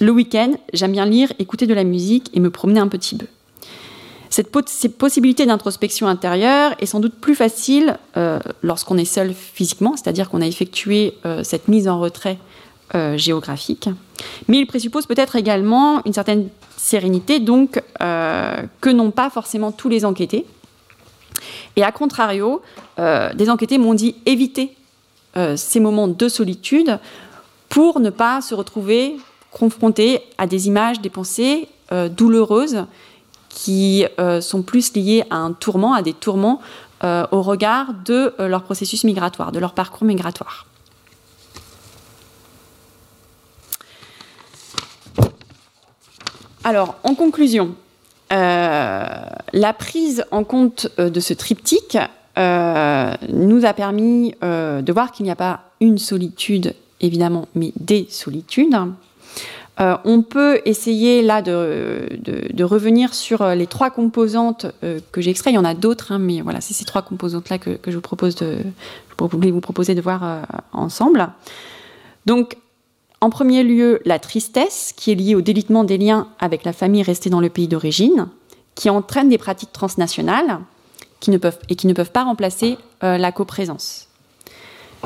Le 0.00 0.10
week-end, 0.10 0.52
j'aime 0.72 0.92
bien 0.92 1.04
lire, 1.04 1.32
écouter 1.38 1.66
de 1.66 1.74
la 1.74 1.84
musique 1.84 2.30
et 2.32 2.40
me 2.40 2.50
promener 2.50 2.80
un 2.80 2.88
petit 2.88 3.16
peu. 3.16 3.26
Cette, 4.32 4.50
possibilité 4.96 5.44
d'introspection 5.44 6.06
intérieure 6.06 6.74
est 6.80 6.86
sans 6.86 7.00
doute 7.00 7.14
plus 7.16 7.34
facile 7.34 7.98
euh, 8.16 8.38
lorsqu'on 8.62 8.96
est 8.96 9.04
seul 9.04 9.34
physiquement, 9.34 9.94
c'est-à-dire 9.94 10.30
qu'on 10.30 10.40
a 10.40 10.46
effectué 10.46 11.12
euh, 11.26 11.44
cette 11.44 11.68
mise 11.68 11.86
en 11.86 12.00
retrait 12.00 12.38
euh, 12.94 13.18
géographique. 13.18 13.90
Mais 14.48 14.58
il 14.58 14.66
présuppose 14.66 15.04
peut-être 15.04 15.36
également 15.36 16.02
une 16.06 16.14
certaine 16.14 16.48
sérénité, 16.78 17.40
donc 17.40 17.82
que 18.00 18.90
n'ont 18.90 19.10
pas 19.10 19.28
forcément 19.28 19.70
tous 19.70 19.90
les 19.90 20.06
enquêtés. 20.06 20.46
Et 21.76 21.84
à 21.84 21.92
contrario, 21.92 22.62
des 22.98 23.50
enquêtés 23.50 23.78
m'ont 23.78 23.94
dit 23.94 24.16
éviter 24.26 24.74
ces 25.56 25.80
moments 25.80 26.08
de 26.08 26.28
solitude 26.28 26.98
pour 27.72 28.00
ne 28.00 28.10
pas 28.10 28.40
se 28.42 28.54
retrouver 28.54 29.16
confrontés 29.50 30.20
à 30.36 30.46
des 30.46 30.68
images, 30.68 31.00
des 31.00 31.10
pensées 31.10 31.68
douloureuses 31.90 32.86
qui 33.54 34.06
euh, 34.18 34.40
sont 34.40 34.62
plus 34.62 34.94
liés 34.94 35.24
à 35.30 35.36
un 35.36 35.52
tourment, 35.52 35.94
à 35.94 36.02
des 36.02 36.12
tourments 36.12 36.60
euh, 37.04 37.26
au 37.30 37.42
regard 37.42 37.94
de 38.04 38.34
euh, 38.38 38.48
leur 38.48 38.62
processus 38.62 39.04
migratoire, 39.04 39.52
de 39.52 39.58
leur 39.58 39.74
parcours 39.74 40.04
migratoire. 40.06 40.66
Alors, 46.64 46.94
en 47.02 47.14
conclusion, 47.14 47.74
la 48.30 49.74
prise 49.76 50.24
en 50.30 50.44
compte 50.44 50.88
de 50.96 51.20
ce 51.20 51.34
triptyque 51.34 51.98
nous 52.36 53.66
a 53.66 53.72
permis 53.74 54.34
de 54.40 54.92
voir 54.92 55.10
qu'il 55.10 55.24
n'y 55.24 55.32
a 55.32 55.36
pas 55.36 55.64
une 55.80 55.98
solitude, 55.98 56.74
évidemment, 57.02 57.48
mais 57.54 57.72
des 57.76 58.06
solitudes. 58.08 58.74
Euh, 59.80 59.96
on 60.04 60.22
peut 60.22 60.60
essayer 60.66 61.22
là 61.22 61.40
de, 61.40 62.62
revenir 62.62 63.14
sur 63.14 63.42
euh, 63.42 63.54
les 63.54 63.66
trois 63.66 63.90
composantes 63.90 64.66
euh, 64.84 65.00
que 65.12 65.20
j'ai 65.20 65.30
extraites. 65.30 65.52
Il 65.52 65.56
y 65.56 65.58
en 65.58 65.64
a 65.64 65.74
d'autres, 65.74 66.12
hein, 66.12 66.18
mais 66.18 66.40
voilà, 66.40 66.60
c'est 66.60 66.74
ces 66.74 66.84
trois 66.84 67.02
composantes-là 67.02 67.58
que, 67.58 67.78
je 67.86 67.94
vous 67.94 68.02
propose 68.02 68.34
de, 68.36 68.58
vous 69.18 69.60
proposer 69.60 69.94
de 69.94 70.00
voir 70.00 70.46
ensemble. 70.72 71.28
Donc, 72.26 72.56
en 73.20 73.30
premier 73.30 73.62
lieu, 73.62 74.00
la 74.04 74.18
tristesse, 74.18 74.92
qui 74.96 75.10
est 75.10 75.14
liée 75.14 75.34
au 75.34 75.40
délitement 75.40 75.84
des 75.84 75.96
liens 75.96 76.28
avec 76.38 76.64
la 76.64 76.72
famille 76.72 77.02
restée 77.02 77.30
dans 77.30 77.40
le 77.40 77.48
pays 77.48 77.68
d'origine, 77.68 78.28
qui 78.74 78.90
entraîne 78.90 79.28
des 79.28 79.38
pratiques 79.38 79.72
transnationales 79.72 80.60
et 81.68 81.76
qui 81.76 81.86
ne 81.86 81.92
peuvent 81.92 82.10
pas 82.10 82.24
remplacer 82.24 82.78
la 83.00 83.30
coprésence. 83.30 84.08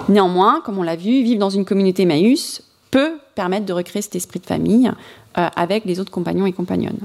Néanmoins, 0.08 0.60
comme 0.64 0.78
on 0.78 0.82
l'a 0.82 0.96
vu, 0.96 1.22
vivre 1.22 1.40
dans 1.40 1.50
une 1.50 1.64
communauté 1.64 2.04
Maïus 2.04 2.62
peut 2.90 3.18
permettre 3.34 3.66
de 3.66 3.72
recréer 3.72 4.02
cet 4.02 4.14
esprit 4.14 4.40
de 4.40 4.46
famille 4.46 4.90
euh, 5.38 5.48
avec 5.56 5.84
les 5.84 6.00
autres 6.00 6.10
compagnons 6.10 6.46
et 6.46 6.52
compagnonnes. 6.52 6.98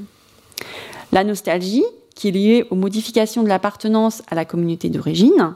La 1.11 1.23
nostalgie, 1.23 1.83
qui 2.15 2.27
est 2.27 2.31
liée 2.31 2.65
aux 2.69 2.75
modifications 2.75 3.43
de 3.43 3.49
l'appartenance 3.49 4.21
à 4.29 4.35
la 4.35 4.45
communauté 4.45 4.89
d'origine, 4.89 5.53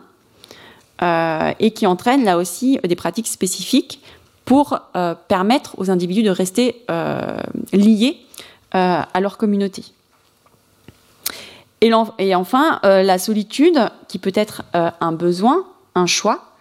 euh, 1.02 1.52
et 1.60 1.71
qui 1.71 1.86
entraîne 1.86 2.24
là 2.24 2.38
aussi 2.38 2.80
des 2.84 2.95
pratiques 2.95 3.28
spécifiques 3.28 4.02
pour 4.45 4.80
euh, 4.95 5.13
permettre 5.28 5.78
aux 5.78 5.89
individus 5.91 6.24
de 6.24 6.30
rester 6.30 6.86
liés 7.74 8.17
à 8.71 9.21
leur 9.21 9.38
communauté. 9.38 9.86
Et 11.80 11.93
enfin, 12.36 12.80
la 12.84 13.17
solitude, 13.17 13.80
qui 14.10 14.19
peut 14.19 14.34
être 14.36 14.63
un 14.74 15.12
besoin, 15.13 15.65
un 15.93 16.08
choix, 16.08 16.55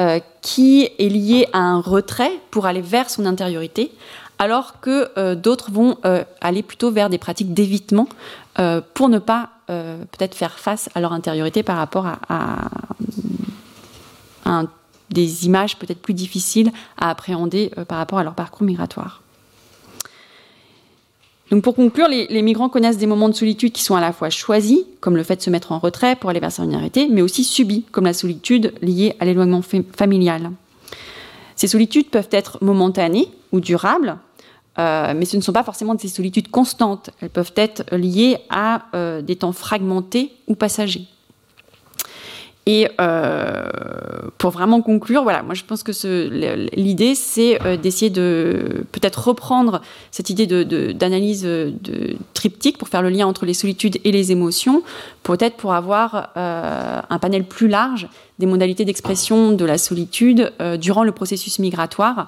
euh, 0.00 0.18
qui 0.42 0.88
est 0.98 1.08
lié 1.08 1.46
à 1.52 1.60
un 1.60 1.80
retrait 1.80 2.32
pour 2.50 2.66
aller 2.66 2.80
vers 2.80 3.08
son 3.08 3.26
intériorité, 3.26 3.92
alors 4.40 4.80
que 4.80 5.08
euh, 5.16 5.36
d'autres 5.36 5.70
vont 5.70 5.98
euh, 6.04 6.24
aller 6.40 6.64
plutôt 6.64 6.90
vers 6.90 7.08
des 7.08 7.18
pratiques 7.18 7.54
d'évitement 7.54 8.08
pour 8.94 9.08
ne 9.08 9.18
pas 9.18 9.50
peut-être 9.66 10.36
faire 10.36 10.60
face 10.60 10.88
à 10.94 11.00
leur 11.00 11.12
intériorité 11.12 11.64
par 11.64 11.76
rapport 11.76 12.06
à, 12.06 12.58
des 15.10 15.46
images 15.46 15.76
peut-être 15.76 16.00
plus 16.00 16.14
difficiles 16.14 16.70
à 16.96 17.10
appréhender 17.10 17.72
par 17.88 17.98
rapport 17.98 18.20
à 18.20 18.22
leur 18.22 18.34
parcours 18.34 18.62
migratoire. 18.62 19.23
Pour 21.62 21.74
conclure, 21.74 22.08
les, 22.08 22.42
migrants 22.42 22.68
connaissent 22.68 22.98
des 22.98 23.06
moments 23.06 23.28
de 23.28 23.34
solitude 23.34 23.72
qui 23.72 23.82
sont 23.82 23.94
à 23.94 24.00
la 24.00 24.12
fois 24.12 24.30
choisis, 24.30 24.80
comme 25.00 25.16
le 25.16 25.22
fait 25.22 25.36
de 25.36 25.42
se 25.42 25.50
mettre 25.50 25.72
en 25.72 25.78
retrait 25.78 26.16
pour 26.16 26.30
aller 26.30 26.40
vers 26.40 26.52
sa 26.52 26.64
minorité, 26.64 27.08
mais 27.10 27.22
aussi 27.22 27.44
subis, 27.44 27.84
comme 27.92 28.04
la 28.04 28.14
solitude 28.14 28.72
liée 28.80 29.14
à 29.20 29.24
l'éloignement 29.24 29.62
familial. 29.96 30.50
Ces 31.56 31.68
solitudes 31.68 32.08
peuvent 32.08 32.28
être 32.30 32.62
momentanées 32.62 33.28
ou 33.52 33.60
durables, 33.60 34.18
euh, 34.78 35.12
mais 35.14 35.24
ce 35.24 35.36
ne 35.36 35.42
sont 35.42 35.52
pas 35.52 35.62
forcément 35.62 35.94
des 35.94 36.08
solitudes 36.08 36.50
constantes. 36.50 37.10
Elles 37.20 37.30
peuvent 37.30 37.52
être 37.56 37.84
liées 37.94 38.38
à 38.50 38.86
euh, 38.94 39.22
des 39.22 39.36
temps 39.36 39.52
fragmentés 39.52 40.32
ou 40.48 40.54
passagers. 40.54 41.06
Et 42.66 42.88
euh, 42.98 43.62
pour 44.38 44.50
vraiment 44.50 44.80
conclure, 44.80 45.22
voilà, 45.22 45.42
moi 45.42 45.54
je 45.54 45.64
pense 45.64 45.82
que 45.82 45.92
l'idée 46.74 47.14
c'est 47.14 47.60
euh, 47.62 47.76
d'essayer 47.76 48.10
de 48.10 48.86
peut-être 48.90 49.28
reprendre 49.28 49.82
cette 50.10 50.30
idée 50.30 50.46
d'analyse 50.94 51.42
de, 51.42 51.74
de, 51.82 52.16
triptyque 52.32 52.78
pour 52.78 52.88
faire 52.88 53.02
le 53.02 53.10
lien 53.10 53.26
entre 53.26 53.44
les 53.44 53.52
solitudes 53.52 53.98
et 54.04 54.12
les 54.12 54.32
émotions, 54.32 54.82
peut-être 55.22 55.56
pour 55.56 55.74
avoir 55.74 56.30
euh, 56.38 57.00
un 57.08 57.18
panel 57.18 57.44
plus 57.44 57.68
large 57.68 58.08
des 58.38 58.46
modalités 58.46 58.86
d'expression 58.86 59.52
de 59.52 59.64
la 59.64 59.78
solitude 59.78 60.52
durant 60.80 61.04
le 61.04 61.12
processus 61.12 61.60
migratoire, 61.60 62.26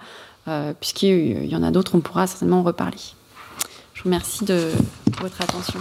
puisqu'il 0.79 1.47
y 1.47 1.57
en 1.57 1.65
a 1.65 1.73
d'autres, 1.73 1.97
on 1.97 2.01
pourra 2.01 2.29
certainement 2.29 2.61
en 2.61 2.63
reparler. 2.63 2.97
Je 3.95 4.03
vous 4.03 4.05
remercie 4.05 4.45
de 4.45 4.71
votre 5.21 5.41
attention. 5.43 5.81